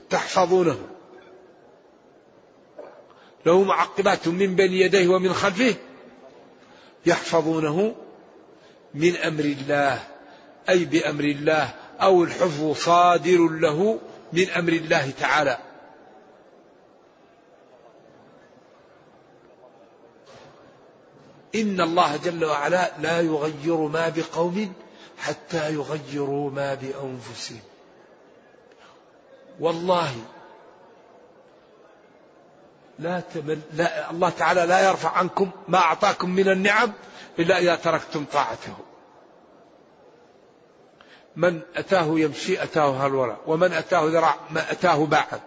تحفظونه. 0.09 0.87
له 3.45 3.63
معقبات 3.63 4.27
من 4.27 4.55
بين 4.55 4.73
يديه 4.73 5.07
ومن 5.07 5.33
خلفه 5.33 5.75
يحفظونه 7.05 7.95
من 8.93 9.15
أمر 9.15 9.43
الله 9.43 10.03
أي 10.69 10.85
بأمر 10.85 11.23
الله 11.23 11.73
أو 12.01 12.23
الحفظ 12.23 12.71
صادر 12.75 13.47
له 13.47 13.99
من 14.33 14.49
أمر 14.49 14.73
الله 14.73 15.11
تعالى. 15.19 15.57
إن 21.55 21.81
الله 21.81 22.17
جل 22.17 22.45
وعلا 22.45 22.91
لا 22.99 23.21
يغير 23.21 23.77
ما 23.77 24.09
بقوم 24.09 24.73
حتى 25.17 25.73
يغيروا 25.73 26.51
ما 26.51 26.73
بأنفسهم. 26.73 27.59
والله 29.59 30.11
لا 32.99 33.19
تمل 33.19 33.59
لا 33.73 34.11
الله 34.11 34.29
تعالى 34.29 34.65
لا 34.65 34.89
يرفع 34.89 35.09
عنكم 35.09 35.49
ما 35.67 35.77
أعطاكم 35.77 36.29
من 36.29 36.49
النعم 36.49 36.91
إلا 37.39 37.57
إذا 37.57 37.75
تركتم 37.75 38.25
طاعته. 38.33 38.75
من 41.35 41.61
أتاه 41.75 42.19
يمشي 42.19 42.63
أتاه 42.63 43.05
هلورا 43.05 43.37
ومن 43.47 43.73
أتاه 43.73 44.05
ذراع 44.05 44.35
ما 44.51 44.71
أتاه 44.71 45.05
باعا 45.05 45.39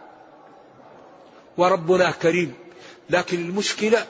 وربنا 1.57 2.11
كريم 2.11 2.54
لكن 3.11 3.40
المشكلة 3.40 4.07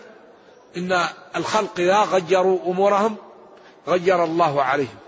إن 0.76 1.06
الخلق 1.36 1.80
إذا 1.80 2.02
غيروا 2.02 2.58
أمورهم 2.66 3.16
غير 3.88 4.24
الله 4.24 4.62
عليهم. 4.62 4.98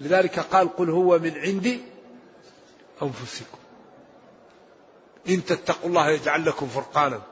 لذلك 0.00 0.38
قال 0.38 0.76
قل 0.76 0.90
هو 0.90 1.18
من 1.18 1.38
عند 1.38 1.80
أنفسكم. 3.02 3.58
إن 5.28 5.44
تتقوا 5.44 5.88
الله 5.88 6.10
يجعل 6.10 6.46
لكم 6.46 6.68
فرقانا 6.68 7.22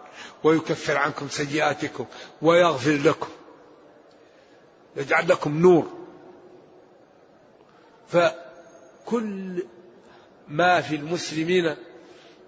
ويكفر 0.45 0.97
عنكم 0.97 1.29
سيئاتكم 1.29 2.07
ويغفر 2.43 2.97
لكم. 3.05 3.29
يجعل 4.97 5.29
لكم 5.29 5.59
نور. 5.59 5.93
فكل 8.09 9.63
ما 10.49 10.81
في 10.81 10.97
المسلمين 10.97 11.77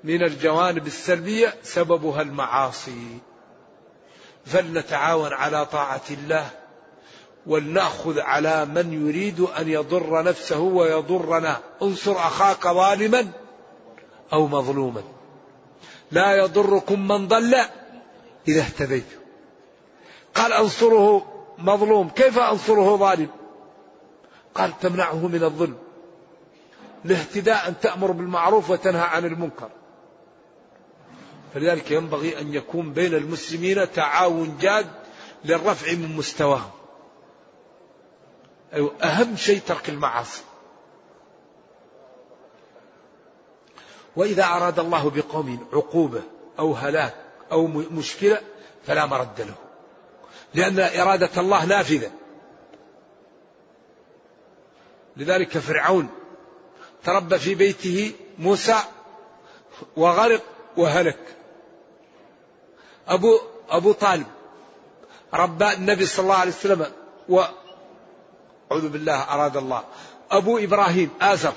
من 0.05 0.23
الجوانب 0.23 0.87
السلبية 0.87 1.55
سببها 1.63 2.23
المعاصي. 2.23 3.19
فلنتعاون 4.49 5.33
على 5.33 5.67
طاعة 5.67 6.03
الله 6.11 6.51
ولنأخذ 7.47 8.21
على 8.21 8.65
من 8.65 9.09
يريد 9.09 9.41
أن 9.41 9.69
يضر 9.69 10.23
نفسه 10.23 10.61
ويضرنا. 10.61 11.61
انصر 11.83 12.13
أخاك 12.13 12.69
ظالما 12.69 13.27
أو 14.33 14.47
مظلوما. 14.47 15.03
لا 16.11 16.37
يضركم 16.37 17.09
من 17.09 17.29
ضل 17.29 17.55
إذا 18.49 18.61
اهتديت. 18.61 19.07
قال 20.35 20.53
أنصره 20.53 21.27
مظلوم. 21.59 22.09
كيف 22.09 22.39
أنصره 22.39 22.97
ظالم؟ 22.97 23.29
قال 24.55 24.79
تمنعه 24.79 25.27
من 25.27 25.45
الظلم. 25.45 25.79
الاهتداء 27.05 27.69
أن 27.69 27.75
تأمر 27.81 28.11
بالمعروف 28.11 28.71
وتنهى 28.71 29.03
عن 29.03 29.25
المنكر. 29.25 29.69
فلذلك 31.59 31.91
ينبغي 31.91 32.41
أن 32.41 32.55
يكون 32.55 32.93
بين 32.93 33.15
المسلمين 33.15 33.93
تعاون 33.93 34.59
جاد 34.61 34.87
للرفع 35.45 35.93
من 35.93 36.17
مستواهم. 36.17 36.71
أيوة 38.73 38.95
أهم 39.03 39.37
شيء 39.37 39.61
ترك 39.67 39.89
المعاصي. 39.89 40.43
وإذا 44.17 44.45
أراد 44.45 44.79
الله 44.79 45.11
بقوم 45.11 45.67
عقوبة 45.73 46.23
أو 46.59 46.73
هلاك 46.73 47.15
أو 47.53 47.67
مشكلة 47.67 48.41
فلا 48.87 49.07
مرد 49.07 49.41
له. 49.41 49.55
لأن 50.55 51.01
إرادة 51.01 51.41
الله 51.41 51.65
نافذة. 51.65 52.11
لذلك 55.17 55.59
فرعون 55.59 56.09
تربى 57.05 57.39
في 57.39 57.55
بيته 57.55 58.13
موسى 58.39 58.77
وغرق 59.97 60.43
وهلك. 60.77 61.38
أبو 63.09 63.41
أبو 63.71 63.93
طالب 63.93 64.27
ربى 65.35 65.73
النبي 65.73 66.07
صلى 66.07 66.23
الله 66.23 66.37
عليه 66.37 66.51
وسلم 66.51 66.87
و 67.29 67.43
أعوذ 68.73 68.89
بالله 68.89 69.23
أراد 69.23 69.57
الله. 69.57 69.85
أبو 70.31 70.59
إبراهيم 70.59 71.11
آزر. 71.21 71.53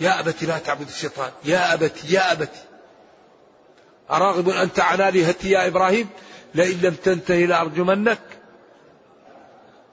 يا 0.00 0.20
أبت 0.20 0.44
لا 0.44 0.58
تعبد 0.58 0.88
الشيطان. 0.88 1.30
يا 1.44 1.74
أبت 1.74 2.04
يا 2.10 2.32
أبت 2.32 2.54
أراغب 4.10 4.48
أنت 4.48 4.80
عن 4.80 5.00
آلهتي 5.00 5.50
يا 5.50 5.66
إبراهيم؟ 5.66 6.08
لئن 6.54 6.80
لم 6.80 6.94
تنتهي 6.94 7.46
لأرجمنك. 7.46 8.20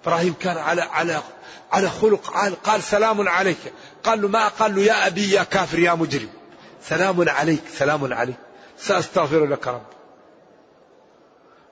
إبراهيم 0.03 0.33
كان 0.33 0.57
على 0.57 0.81
على 0.81 1.21
على 1.71 1.89
خلق 1.89 2.21
قال, 2.21 2.63
قال 2.63 2.83
سلام 2.83 3.29
عليك. 3.29 3.73
قال 4.03 4.21
له 4.21 4.27
ما 4.27 4.47
قال 4.47 4.75
له؟ 4.75 4.81
يا 4.81 5.07
أبي 5.07 5.31
يا 5.31 5.43
كافر 5.43 5.79
يا 5.79 5.93
مجرم. 5.93 6.29
سلام 6.83 7.29
عليك 7.29 7.63
سلام 7.77 8.13
عليك. 8.13 8.37
سأستغفر 8.77 9.45
لك 9.45 9.67
رب 9.67 9.98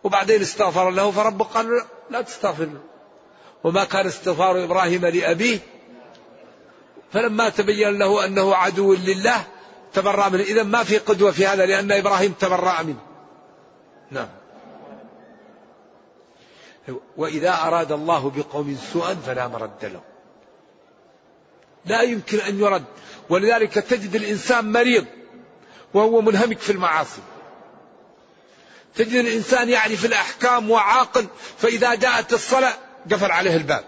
وبعدين 0.07 0.41
استغفر 0.41 0.89
له 0.89 1.11
فربه 1.11 1.45
قال 1.45 1.81
لا 2.09 2.21
تستغفر 2.21 2.65
له. 2.65 2.81
وما 3.63 3.83
كان 3.83 4.07
استغفار 4.07 4.63
إبراهيم 4.63 5.05
لأبيه. 5.05 5.59
فلما 7.13 7.49
تبين 7.49 7.99
له 7.99 8.25
أنه 8.25 8.55
عدو 8.55 8.93
لله 8.93 9.43
تبرأ 9.93 10.29
منه. 10.29 10.43
إذا 10.43 10.63
ما 10.63 10.83
في 10.83 10.97
قدوة 10.97 11.31
في 11.31 11.47
هذا 11.47 11.65
لأن 11.65 11.91
إبراهيم 11.91 12.31
تبرأ 12.31 12.83
منه. 12.83 12.99
نعم. 14.11 14.27
وإذا 17.17 17.53
أراد 17.53 17.91
الله 17.91 18.31
بقوم 18.35 18.77
سوءا 18.93 19.15
فلا 19.15 19.47
مرد 19.47 19.85
له. 19.85 20.01
لا 21.85 22.01
يمكن 22.01 22.39
أن 22.39 22.59
يرد. 22.59 22.85
ولذلك 23.29 23.73
تجد 23.73 24.15
الإنسان 24.15 24.71
مريض 24.71 25.05
وهو 25.93 26.21
منهمك 26.21 26.59
في 26.59 26.71
المعاصي. 26.71 27.21
تجد 28.97 29.15
الإنسان 29.15 29.69
يعرف 29.69 30.05
الأحكام 30.05 30.71
وعاقل 30.71 31.27
فإذا 31.57 31.95
جاءت 31.95 32.33
الصلاة 32.33 32.73
قفل 33.11 33.31
عليه 33.31 33.55
الباب. 33.55 33.83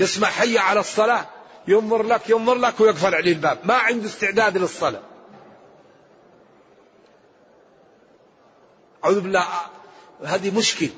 يسمع 0.00 0.28
حي 0.28 0.58
على 0.58 0.80
الصلاة 0.80 1.26
ينظر 1.68 2.02
لك 2.02 2.30
ينظر 2.30 2.54
لك 2.54 2.80
ويقفل 2.80 3.14
عليه 3.14 3.32
الباب. 3.32 3.58
ما 3.64 3.74
عنده 3.74 4.06
استعداد 4.06 4.58
للصلاة. 4.58 5.02
أعوذ 9.04 9.20
بالله 9.20 9.46
هذه 10.24 10.58
مشكلة 10.58 10.90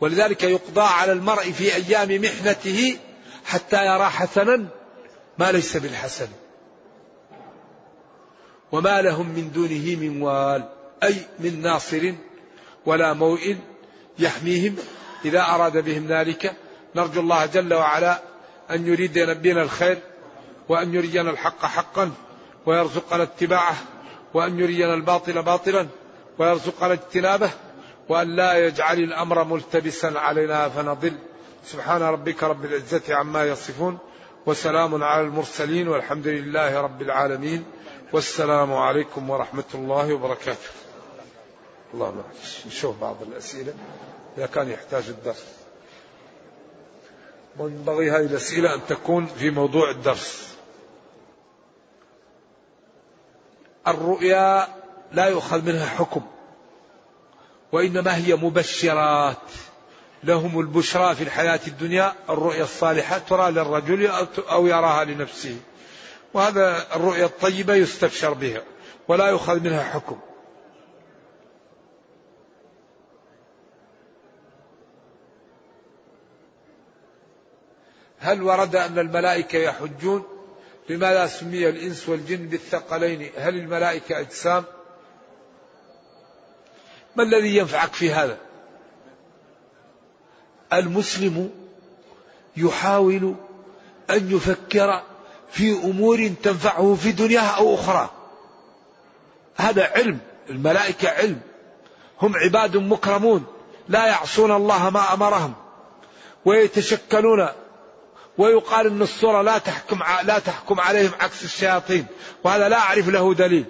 ولذلك 0.00 0.42
يقضى 0.42 0.80
على 0.80 1.12
المرء 1.12 1.52
في 1.52 1.74
أيام 1.74 2.22
محنته 2.22 2.98
حتى 3.44 3.86
يرى 3.86 4.04
حسنا 4.04 4.66
ما 5.38 5.52
ليس 5.52 5.76
بالحسن. 5.76 6.28
وما 8.72 9.02
لهم 9.02 9.28
من 9.28 9.52
دونه 9.52 9.96
من 9.96 10.22
وال 10.22 10.68
أي 11.02 11.14
من 11.38 11.62
ناصر. 11.62 12.14
ولا 12.86 13.12
موئل 13.12 13.58
يحميهم. 14.18 14.76
إذا 15.24 15.40
أراد 15.40 15.84
بهم 15.84 16.06
ذلك 16.06 16.56
نرجو 16.96 17.20
الله 17.20 17.46
جل 17.46 17.74
وعلا 17.74 18.22
أن 18.70 18.86
يريد 18.86 19.18
بنا 19.18 19.62
الخير 19.62 19.98
وأن 20.68 20.94
يرينا 20.94 21.30
الحق 21.30 21.66
حقا 21.66 22.10
ويرزقنا 22.66 23.22
اتباعه 23.22 23.76
وأن 24.34 24.60
يرينا 24.60 24.94
الباطل 24.94 25.42
باطلا 25.42 25.86
ويرزقنا 26.38 26.92
اجتنابه 26.92 27.50
وأن 28.08 28.36
لا 28.36 28.66
يجعل 28.66 28.98
الأمر 28.98 29.44
ملتبسا 29.44 30.12
علينا 30.16 30.68
فنضل. 30.68 31.12
سبحان 31.66 32.02
ربك 32.02 32.42
رب 32.42 32.64
العزة 32.64 33.14
عما 33.14 33.44
يصفون 33.44 33.98
وسلام 34.46 35.04
على 35.04 35.20
المرسلين 35.26 35.88
والحمد 35.88 36.26
لله 36.26 36.80
رب 36.80 37.02
العالمين 37.02 37.64
والسلام 38.12 38.74
عليكم 38.74 39.30
ورحمة 39.30 39.70
الله 39.74 40.14
وبركاته. 40.14 40.83
اللهم 41.94 42.22
نشوف 42.66 43.00
بعض 43.00 43.16
الأسئلة 43.22 43.74
إذا 44.38 44.46
كان 44.46 44.70
يحتاج 44.70 45.08
الدرس. 45.08 45.44
وينبغي 47.58 48.10
هذه 48.10 48.26
الأسئلة 48.26 48.74
أن 48.74 48.80
تكون 48.88 49.26
في 49.26 49.50
موضوع 49.50 49.90
الدرس. 49.90 50.56
الرؤيا 53.88 54.68
لا 55.12 55.26
يؤخذ 55.26 55.62
منها 55.62 55.86
حكم 55.86 56.22
وإنما 57.72 58.16
هي 58.16 58.34
مبشرات. 58.34 59.50
لهم 60.24 60.60
البشرى 60.60 61.14
في 61.14 61.24
الحياة 61.24 61.60
الدنيا 61.66 62.14
الرؤيا 62.28 62.62
الصالحة 62.64 63.18
ترى 63.18 63.50
للرجل 63.50 64.06
أو 64.50 64.66
يراها 64.66 65.04
لنفسه. 65.04 65.56
وهذا 66.34 66.86
الرؤيا 66.96 67.26
الطيبة 67.26 67.74
يستبشر 67.74 68.32
بها 68.32 68.62
ولا 69.08 69.26
يؤخذ 69.26 69.60
منها 69.60 69.82
حكم. 69.82 70.18
هل 78.24 78.42
ورد 78.42 78.76
أن 78.76 78.98
الملائكة 78.98 79.58
يحجون؟ 79.58 80.22
لماذا 80.88 81.26
سمي 81.26 81.68
الإنس 81.68 82.08
والجن 82.08 82.48
بالثقلين؟ 82.48 83.30
هل 83.36 83.54
الملائكة 83.54 84.20
أجسام؟ 84.20 84.64
ما 87.16 87.22
الذي 87.22 87.56
ينفعك 87.56 87.92
في 87.92 88.10
هذا؟ 88.12 88.38
المسلم 90.72 91.50
يحاول 92.56 93.34
أن 94.10 94.32
يفكر 94.32 95.02
في 95.50 95.72
أمور 95.72 96.28
تنفعه 96.42 96.94
في 96.94 97.12
دنياه 97.12 97.56
أو 97.56 97.74
أخرى. 97.74 98.10
هذا 99.56 99.92
علم 99.96 100.18
الملائكة 100.50 101.08
علم. 101.08 101.40
هم 102.22 102.36
عباد 102.36 102.76
مكرمون 102.76 103.44
لا 103.88 104.06
يعصون 104.06 104.52
الله 104.52 104.90
ما 104.90 105.12
أمرهم 105.14 105.54
ويتشكلون 106.44 107.48
ويقال 108.38 108.86
إن 108.86 109.02
الصورة 109.02 109.42
لا 109.42 109.58
تحكم 109.58 109.98
لا 110.24 110.38
تحكم 110.38 110.80
عليهم 110.80 111.10
عكس 111.20 111.44
الشياطين 111.44 112.06
وهذا 112.44 112.68
لا 112.68 112.78
أعرف 112.78 113.08
له 113.08 113.34
دليل. 113.34 113.64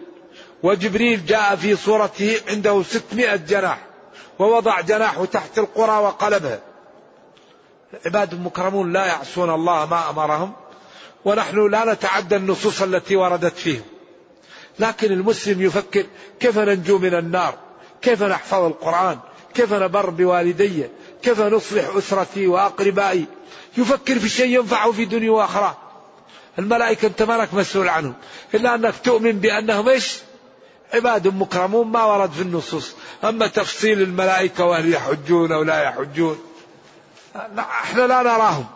وجبريل 0.63 1.27
جاء 1.27 1.57
في 1.57 1.77
صورته 1.77 2.41
عنده 2.49 2.83
ستمائة 2.83 3.37
جناح 3.37 3.79
ووضع 4.39 4.81
جناحه 4.81 5.25
تحت 5.25 5.59
القرى 5.59 6.03
وقلبها 6.03 6.61
عباد 8.07 8.41
مكرمون 8.41 8.93
لا 8.93 9.07
يعصون 9.07 9.51
الله 9.51 9.87
ما 9.87 10.11
أمرهم 10.11 10.53
ونحن 11.25 11.71
لا 11.71 11.93
نتعدى 11.93 12.37
النصوص 12.37 12.83
التي 12.83 13.17
وردت 13.17 13.57
فيهم. 13.57 13.83
لكن 14.79 15.13
المسلم 15.13 15.63
يفكر 15.63 16.07
كيف 16.41 16.59
ننجو 16.59 16.99
من 16.99 17.15
النار؟ 17.15 17.55
كيف 18.03 18.23
نحفظ 18.23 18.65
القرآن؟ 18.65 19.19
كيف 19.55 19.73
نبر 19.73 20.11
بوالدي؟ 20.11 20.89
كيف 21.23 21.41
نصلح 21.41 21.97
أسرتي 21.97 22.47
وأقربائي؟ 22.47 23.27
يفكر 23.77 24.19
في 24.19 24.29
شيء 24.29 24.59
ينفعه 24.59 24.93
في 24.93 25.05
دنيا 25.05 25.31
وآخرة. 25.31 25.79
الملائكة 26.59 27.07
أنت 27.07 27.23
مالك 27.23 27.55
مسؤول 27.55 27.89
عنهم. 27.89 28.15
إلا 28.55 28.75
أنك 28.75 28.95
تؤمن 29.05 29.33
بأنهم 29.33 29.89
إيش؟ 29.89 30.19
عباد 30.95 31.29
مكرمون 31.29 31.87
ما 31.87 32.05
ورد 32.05 32.31
في 32.31 32.43
النصوص. 32.43 32.95
أما 33.25 33.47
تفصيل 33.47 34.03
الملائكة 34.03 34.65
وهل 34.65 34.93
يحجون 34.93 35.53
أو 35.53 35.63
لا 35.63 35.83
يحجون. 35.83 36.39
إحنا 37.59 38.03
لا 38.03 38.23
نراهم. 38.23 38.67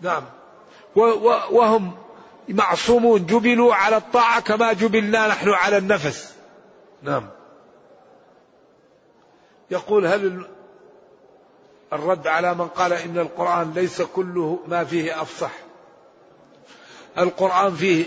نعم. 0.00 0.24
وهم 1.50 1.96
معصومون. 2.48 3.26
جبلوا 3.26 3.74
على 3.74 3.96
الطاعة 3.96 4.40
كما 4.40 4.72
جبلنا 4.72 5.28
نحن 5.28 5.50
على 5.50 5.78
النفس. 5.78 6.32
نعم. 7.02 7.28
يقول 9.70 10.06
هل 10.06 10.46
الرد 11.92 12.26
على 12.26 12.54
من 12.54 12.68
قال 12.68 12.92
إن 12.92 13.18
القرآن 13.18 13.72
ليس 13.74 14.02
كله 14.02 14.58
ما 14.66 14.84
فيه 14.84 15.22
أفصح. 15.22 15.50
القرآن 17.18 17.74
فيه 17.74 18.06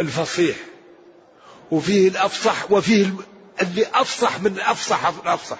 الفصيح 0.00 0.56
وفيه 1.70 2.08
الأفصح 2.08 2.70
وفيه 2.72 3.10
اللي 3.62 3.86
أفصح 3.94 4.40
من 4.40 4.60
أفصح 4.60 5.06
الأفصح 5.06 5.58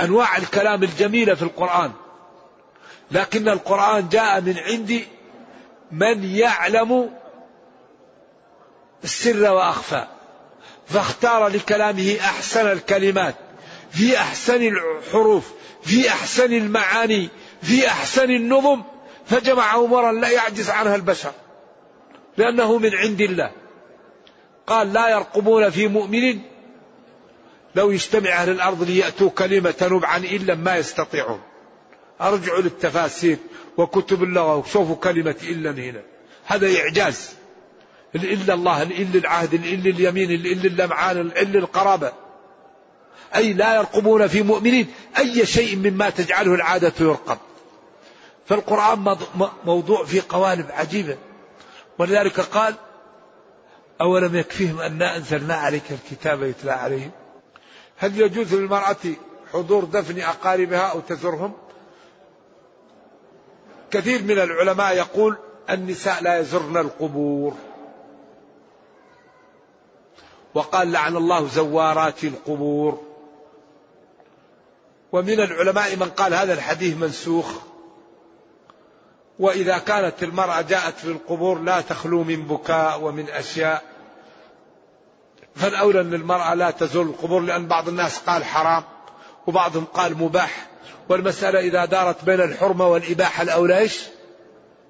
أنواع 0.00 0.36
الكلام 0.36 0.82
الجميلة 0.82 1.34
في 1.34 1.42
القرآن. 1.42 1.92
لكن 3.10 3.48
القرآن 3.48 4.08
جاء 4.08 4.40
من 4.40 4.58
عند 4.58 5.00
من 5.90 6.24
يعلم 6.24 7.10
السر 9.04 9.52
وأخفى 9.52 10.06
فاختار 10.86 11.48
لكلامه 11.48 12.16
أحسن 12.20 12.72
الكلمات. 12.72 13.34
في 13.94 14.18
أحسن 14.18 14.62
الحروف 14.62 15.52
في 15.82 16.08
أحسن 16.08 16.52
المعاني 16.52 17.28
في 17.62 17.88
أحسن 17.88 18.30
النظم 18.30 18.82
فجمع 19.26 19.76
أمورا 19.76 20.12
لا 20.12 20.28
يعجز 20.28 20.70
عنها 20.70 20.96
البشر 20.96 21.32
لأنه 22.36 22.78
من 22.78 22.94
عند 22.94 23.20
الله. 23.20 23.50
قال 24.66 24.92
لا 24.92 25.08
يرقبون 25.08 25.70
في 25.70 25.88
مؤمن 25.88 26.40
لو 27.74 27.90
يجتمع 27.90 28.30
أهل 28.30 28.50
الأرض 28.50 28.82
ليأتوا 28.82 29.30
كلمة 29.30 29.74
نبعا 29.82 30.16
إلا 30.16 30.54
ما 30.54 30.76
يستطيعون. 30.76 31.40
أرجعوا 32.20 32.62
للتفاسير 32.62 33.36
وكتب 33.76 34.22
اللغة 34.22 34.56
وشوفوا 34.56 34.96
كلمة 34.96 35.36
إلا 35.42 35.70
هنا. 35.70 36.02
هذا 36.44 36.78
إعجاز. 36.78 37.34
الإلا 38.14 38.54
الله 38.54 38.82
الإلا 38.82 39.18
العهد 39.18 39.54
الإلا 39.54 39.90
اليمين 39.90 40.30
الإلا 40.30 40.64
اللمعان 40.64 41.20
الإلا 41.20 41.58
القرابة. 41.58 42.23
أي 43.36 43.52
لا 43.52 43.76
يرقبون 43.76 44.26
في 44.26 44.42
مؤمنين 44.42 44.92
أي 45.18 45.46
شيء 45.46 45.76
مما 45.76 46.10
تجعله 46.10 46.54
العادة 46.54 46.92
يرقب. 47.00 47.38
فالقرآن 48.46 49.16
موضوع 49.64 50.04
في 50.04 50.20
قوالب 50.20 50.66
عجيبة. 50.70 51.16
ولذلك 51.98 52.40
قال 52.40 52.74
أولم 54.00 54.36
يكفيهم 54.36 54.80
أنا 54.80 55.16
أنزلنا 55.16 55.54
عليك 55.54 55.82
الكتاب 55.90 56.42
يتلى 56.42 56.72
عليهم؟ 56.72 57.10
هل 57.96 58.20
يجوز 58.20 58.54
للمرأة 58.54 58.96
حضور 59.52 59.84
دفن 59.84 60.20
أقاربها 60.20 60.80
أو 60.80 61.00
تزورهم؟ 61.00 61.52
كثير 63.90 64.22
من 64.22 64.38
العلماء 64.38 64.96
يقول 64.96 65.36
النساء 65.70 66.22
لا 66.22 66.38
يزرن 66.38 66.76
القبور. 66.76 67.54
وقال 70.54 70.92
لعن 70.92 71.16
الله 71.16 71.46
زوارات 71.46 72.24
القبور. 72.24 73.00
ومن 75.12 75.40
العلماء 75.40 75.96
من 75.96 76.08
قال 76.10 76.34
هذا 76.34 76.52
الحديث 76.52 76.96
منسوخ. 76.96 77.46
وإذا 79.38 79.78
كانت 79.78 80.22
المرأة 80.22 80.60
جاءت 80.60 80.94
في 80.98 81.08
القبور 81.08 81.58
لا 81.58 81.80
تخلو 81.80 82.24
من 82.24 82.42
بكاء 82.42 83.00
ومن 83.00 83.28
أشياء. 83.28 83.82
فالأولى 85.54 86.00
أن 86.00 86.14
المرأة 86.14 86.54
لا 86.54 86.70
تزور 86.70 87.04
القبور 87.04 87.40
لأن 87.40 87.66
بعض 87.66 87.88
الناس 87.88 88.18
قال 88.18 88.44
حرام 88.44 88.82
وبعضهم 89.46 89.84
قال 89.84 90.18
مباح. 90.18 90.66
والمسألة 91.08 91.60
إذا 91.60 91.84
دارت 91.84 92.24
بين 92.24 92.40
الحرمة 92.40 92.88
والإباحة 92.88 93.42
الأولى 93.42 93.78
إيش؟ 93.78 94.04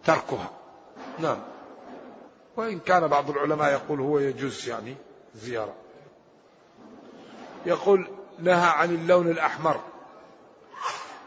تركها. 0.05 0.51
نعم. 1.19 1.39
وإن 2.57 2.79
كان 2.79 3.09
بعض 3.09 3.31
العلماء 3.31 3.73
يقول 3.73 4.01
هو 4.01 4.19
يجوز 4.19 4.69
يعني. 4.69 4.97
زيارة. 5.35 5.75
يقول 7.67 8.09
نهى 8.39 8.71
عن 8.71 8.91
اللون 8.95 9.31
الأحمر. 9.31 9.81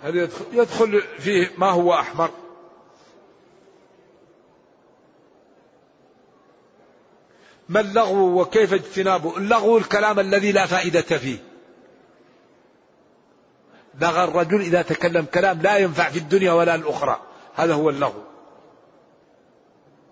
هل 0.03 0.15
يدخل, 0.15 0.45
يدخل 0.51 1.01
فيه 1.19 1.51
ما 1.57 1.69
هو 1.69 1.93
أحمر؟ 1.93 2.29
ما 7.69 7.79
اللغو 7.79 8.41
وكيف 8.41 8.73
اجتنابه؟ 8.73 9.37
اللغو 9.37 9.77
الكلام 9.77 10.19
الذي 10.19 10.51
لا 10.51 10.65
فائدة 10.65 11.01
فيه. 11.01 11.37
لغى 14.01 14.23
الرجل 14.23 14.61
إذا 14.61 14.81
تكلم 14.81 15.25
كلام 15.33 15.61
لا 15.61 15.77
ينفع 15.77 16.09
في 16.09 16.19
الدنيا 16.19 16.51
ولا 16.51 16.75
الأخرى. 16.75 17.21
هذا 17.55 17.73
هو 17.73 17.89
اللغو. 17.89 18.23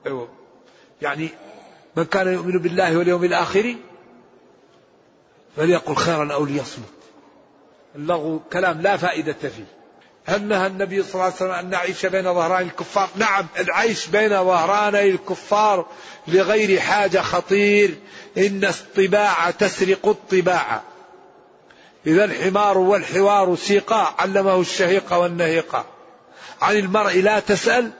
أيوة. 0.06 0.30
يعني 1.02 1.30
من 1.98 2.04
كان 2.06 2.34
يؤمن 2.34 2.58
بالله 2.60 2.98
واليوم 2.98 3.24
الآخر 3.24 3.76
فليقل 5.58 5.96
خيرا 5.96 6.34
أو 6.34 6.46
ليصمت. 6.46 6.86
اللغو 7.96 8.40
كلام 8.54 8.82
لا 8.82 8.98
فائدة 8.98 9.34
فيه. 9.34 9.66
هل 10.26 10.44
نهى 10.44 10.68
النبي 10.68 11.04
صلى 11.04 11.14
الله 11.14 11.24
عليه 11.24 11.36
وسلم 11.36 11.52
أن 11.52 11.70
نعيش 11.70 12.06
بين 12.06 12.24
ظهران 12.24 12.62
الكفار؟ 12.62 13.10
نعم 13.16 13.48
العيش 13.60 14.08
بين 14.08 14.30
ظهراني 14.30 15.10
الكفار 15.10 15.86
لغير 16.28 16.80
حاجة 16.80 17.20
خطير. 17.20 17.96
إن 18.38 18.66
الطباع 18.66 19.52
تسرق 19.52 20.08
الطباع. 20.08 20.82
إذا 22.08 22.26
الحمار 22.26 22.78
والحوار 22.78 23.56
سيقا 23.56 24.16
علمه 24.20 24.62
الشهيق 24.62 25.14
والنهيقا 25.14 25.86
عن 26.62 26.76
المرء 26.76 27.22
لا 27.22 27.40
تسأل 27.40 27.92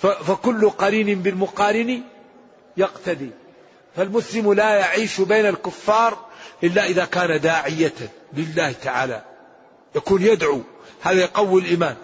فكل 0.00 0.70
قرين 0.70 1.22
بالمقارن 1.22 2.02
يقتدي. 2.80 3.30
فالمسلم 3.96 4.52
لا 4.52 4.74
يعيش 4.74 5.20
بين 5.20 5.46
الكفار 5.46 6.18
إلا 6.64 6.84
إذا 6.84 7.04
كان 7.04 7.40
داعية 7.40 7.94
لله 8.32 8.72
تعالى. 8.72 9.22
يكون 9.94 10.22
يدعو. 10.22 10.62
هذا 11.02 11.20
يقوي 11.20 11.60
الإيمان. 11.60 11.96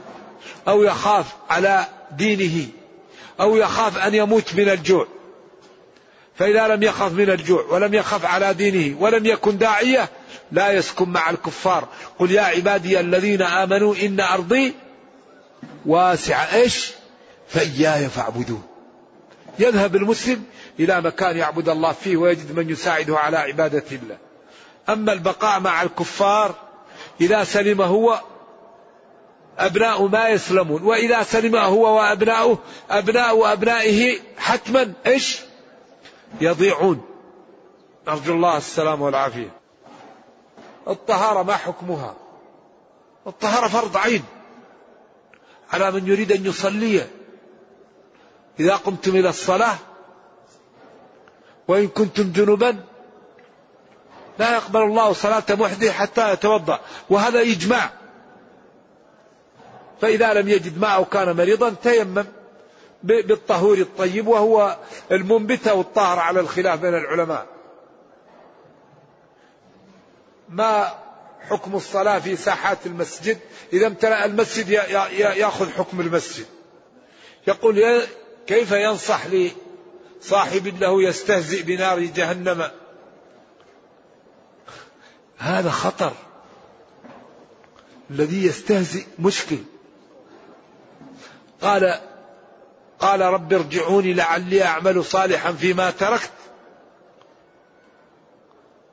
أو 0.69 0.83
يخاف 0.83 1.27
على 1.51 1.87
دينه. 2.13 2.69
أو 3.41 3.57
يخاف 3.57 3.99
أن 3.99 4.15
يموت 4.15 4.55
من 4.55 4.69
الجوع. 4.69 5.07
فإذا 6.35 6.69
لم 6.69 6.83
يخف 6.83 7.13
من 7.13 7.31
الجوع 7.31 7.65
ولم 7.71 7.95
يخف 7.95 8.25
على 8.25 8.55
دينه 8.55 9.01
ولم 9.01 9.27
يكن 9.27 9.59
داعية 9.59 10.09
لا 10.53 10.73
يسكن 10.73 11.09
مع 11.09 11.31
الكفار. 11.31 11.89
قل 12.19 12.31
يا 12.31 12.43
عبادي 12.43 13.01
الذين 13.01 13.43
آمنوا 13.43 13.95
إن 14.03 14.21
أرضي 14.21 14.75
واسعة. 15.87 16.55
إيش؟ 16.55 16.93
فإياي 17.49 18.09
فاعبدون. 18.09 18.63
يذهب 19.59 19.97
المسلم 19.97 20.45
إلى 20.81 21.01
مكان 21.01 21.37
يعبد 21.37 21.69
الله 21.69 21.93
فيه 21.93 22.17
ويجد 22.17 22.59
من 22.59 22.71
يساعده 22.71 23.19
على 23.19 23.37
عبادة 23.37 23.85
الله. 23.93 24.19
أما 24.89 25.13
البقاء 25.13 25.61
مع 25.61 25.83
الكفار 25.83 26.55
إذا 27.21 27.45
سلم 27.45 27.83
هو 27.83 28.21
أبناء 29.59 30.07
ما 30.07 30.29
يسلمون. 30.29 30.83
وإذا 30.83 31.23
سلم 31.23 31.57
هو 31.57 31.97
وأبناؤه 31.97 32.59
أبناء 32.91 33.53
أبنائه 33.53 34.19
حتما 34.39 34.93
إيش؟ 35.07 35.41
يضيعون. 36.41 37.05
نرجو 38.09 38.35
الله 38.35 38.57
السلام 38.57 39.03
والعافية. 39.03 39.51
الطهارة 40.89 41.43
ما 41.43 41.57
حكمها؟ 41.57 42.15
الطهارة 43.27 43.69
فرض 43.69 43.97
عين. 43.97 44.25
على 45.73 45.91
من 45.91 46.07
يريد 46.07 46.33
أن 46.33 46.47
يصلي. 46.47 47.07
إذا 48.61 48.77
قمتم 48.77 49.17
إلى 49.17 49.29
الصلاة 49.29 49.77
وإن 51.69 51.89
كنتم 51.89 52.33
جنبا 52.33 52.77
لا 54.39 54.55
يقبل 54.55 54.83
الله 54.83 55.13
صلاة 55.13 55.45
محدث 55.51 55.91
حتى 55.91 56.33
يتوضأ 56.33 56.81
وهذا 57.11 57.41
إجماع. 57.41 57.91
فإذا 60.01 60.35
لم 60.35 60.49
يجد 60.49 60.79
ماء 60.79 60.95
أو 60.95 61.05
كان 61.05 61.37
مريضا 61.37 61.75
تيمم 61.83 62.25
بالطهور 63.03 63.79
الطيب 63.79 64.27
وهو 64.27 64.77
المنبت 65.13 65.69
أو 65.69 65.81
الطاهر 65.81 66.19
على 66.19 66.41
الخلاف 66.41 66.81
بين 66.81 66.95
العلماء. 66.95 67.47
ما 70.49 70.95
حكم 71.49 71.75
الصلاة 71.77 72.19
في 72.19 72.37
ساحات 72.37 72.87
المسجد؟ 72.87 73.39
إذا 73.73 73.87
امتلأ 73.87 74.25
المسجد 74.25 74.69
يأخذ 74.69 75.71
حكم 75.71 76.01
المسجد. 76.01 76.47
يقول 77.47 78.03
كيف 78.47 78.73
ينصح 78.73 79.23
لصاحب 79.27 80.67
له 80.67 81.03
يستهزئ 81.03 81.63
بنار 81.63 82.01
جهنم؟ 82.01 82.71
هذا 85.39 85.71
خطر. 85.71 86.13
الذي 88.11 88.47
يستهزئ 88.47 89.05
مشكل. 89.19 89.59
قال 91.63 92.01
قال 92.99 93.21
رب 93.21 93.53
ارجعوني 93.53 94.13
لعلي 94.13 94.63
أعمل 94.63 95.05
صالحا 95.05 95.53
فيما 95.53 95.91
تركت. 95.91 96.31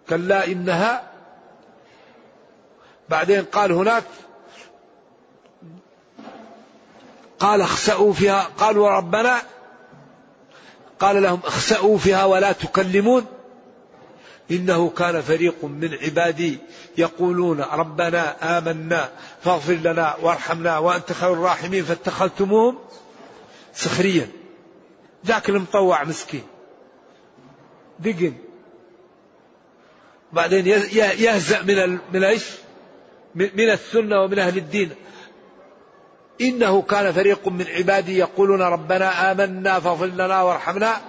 كلا 0.09 0.47
إنها 0.47 1.11
بعدين 3.09 3.43
قال 3.43 3.71
هناك 3.71 4.03
قال 7.43 7.61
اخسأوا 7.61 8.13
فيها. 8.13 8.49
قالوا 8.57 8.89
ربنا 8.89 9.41
قال 10.99 11.23
لهم 11.23 11.39
اخسأوا 11.43 11.97
فيها 11.97 12.25
ولا 12.25 12.51
تكلمون. 12.51 13.25
إنه 14.51 14.89
كان 14.89 15.21
فريق 15.21 15.65
من 15.65 15.93
عبادي 15.93 16.57
يقولون 16.97 17.61
ربنا 17.61 18.57
آمنا 18.57 19.09
فاغفر 19.43 19.73
لنا 19.73 20.15
وارحمنا 20.21 20.77
وأنت 20.77 21.13
خير 21.13 21.33
الراحمين 21.33 21.83
فاتخذتموهم 21.83 22.79
سخريا. 23.73 24.27
ذاك 25.25 25.49
المطوع 25.49 26.03
مسكين. 26.03 26.43
دقن. 27.99 28.33
بعدين 30.33 30.67
يهزأ 30.95 31.61
من 31.61 31.99
من 32.13 32.23
إيش؟ 32.23 32.43
من 33.35 33.69
السنة 33.69 34.21
ومن 34.21 34.39
أهل 34.39 34.57
الدين. 34.57 34.89
إنه 36.41 36.81
كان 36.81 37.11
فريق 37.11 37.47
من 37.47 37.65
عبادي 37.67 38.17
يقولون 38.17 38.61
ربنا 38.61 39.31
آمنا 39.31 39.79
فاغفر 39.79 40.05
لنا 40.05 40.41
وارحمنا 40.41 41.01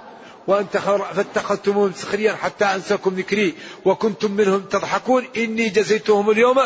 وأنت 0.46 0.76
فاتخذتموهم 0.76 1.92
سخريا 1.92 2.32
حتى 2.32 2.64
أنساكم 2.64 3.14
ذكري 3.14 3.54
وكنتم 3.84 4.30
منهم 4.30 4.60
تضحكون 4.60 5.24
إني 5.36 5.68
جزيتهم 5.68 6.30
اليوم 6.30 6.58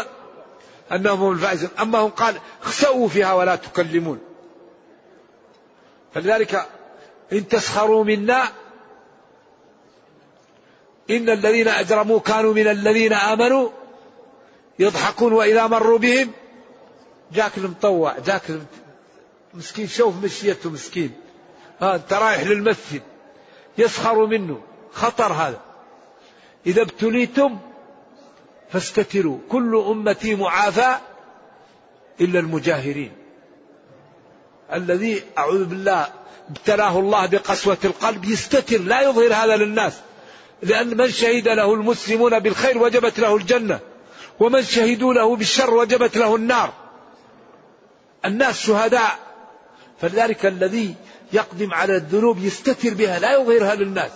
أنهم 0.93 1.21
هم 1.21 1.33
الفائزون. 1.33 1.71
أما 1.81 1.99
هم 1.99 2.11
قال 2.11 2.35
اخسأوا 2.63 3.09
فيها 3.09 3.33
ولا 3.33 3.57
تكلمون. 3.57 4.19
فلذلك 6.15 6.67
إن 7.33 7.49
تسخروا 7.49 8.05
منا 8.05 8.43
إن 11.11 11.31
الذين 11.31 11.69
أجرموا 11.69 12.21
كانوا 12.21 12.55
من 12.55 12.69
الذين 12.69 13.13
آمنوا 13.13 13.69
يضحكون 14.79 15.33
وإذا 15.33 15.67
مروا 15.67 15.99
بهم 15.99 16.33
جاك 17.33 17.59
المطوع 17.59 18.19
جاك 18.19 18.43
مسكين 19.55 19.89
شوف 19.89 20.25
مشيته 20.25 20.71
مسكين. 20.71 21.13
ها 21.81 21.95
انت 21.95 22.13
رايح 22.13 22.43
للمسجد 22.43 23.03
يسخر 23.79 24.27
منه 24.27 24.61
خطر 24.93 25.33
هذا. 25.33 25.61
إذا 26.67 26.83
ابتليتم 26.83 27.59
فاستتروا 28.71 29.39
كل 29.49 29.85
أمتي 29.89 30.35
معافى 30.35 30.99
إلا 32.21 32.41
المجاهرين. 32.41 33.13
الذي 34.73 35.23
أعوذ 35.39 35.65
بالله 35.65 36.09
ابتلاه 36.51 36.99
الله 36.99 37.27
بقسوة 37.27 37.79
القلب 37.85 38.25
يستتر 38.25 38.79
لا 38.79 39.01
يظهر 39.03 39.35
هذا 39.35 39.57
للناس. 39.57 40.01
لأن 40.63 40.97
من 40.97 41.11
شهد 41.11 41.49
له 41.49 41.75
المسلمون 41.75 42.39
بالخير 42.39 42.79
وجبت 42.79 43.19
له 43.19 43.37
الجنة 43.37 43.81
ومن 44.41 44.63
شهدوا 44.63 45.15
له 45.15 45.37
بالشر 45.37 45.75
وجبت 45.75 46.17
له 46.17 46.37
النار. 46.37 46.88
الناس 48.25 48.61
شهداء. 48.61 49.19
فلذلك 50.01 50.47
الذي 50.47 50.95
يقدم 51.33 51.75
على 51.75 51.97
الذنوب 51.97 52.39
يستتر 52.39 52.95
بها 52.95 53.19
لا 53.19 53.41
يظهرها 53.41 53.75
للناس. 53.75 54.11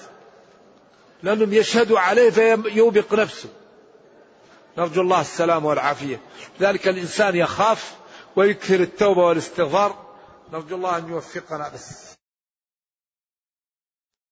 لأنهم 1.22 1.52
يشهدوا 1.52 1.98
عليه 1.98 2.30
فيوبق 2.30 3.14
نفسه. 3.14 3.48
نرجو 4.78 5.02
الله 5.02 5.20
السلام 5.20 5.64
والعافية. 5.64 6.20
لذلك 6.60 6.88
الإنسان 6.88 7.36
يخاف 7.36 7.94
ويكثر 8.36 8.80
التوبة 8.80 9.22
والاستغفار. 9.22 10.06
نرجو 10.52 10.76
الله 10.76 10.98
أن 10.98 11.08
يوفقنا 11.08 11.68
بس. 11.74 12.11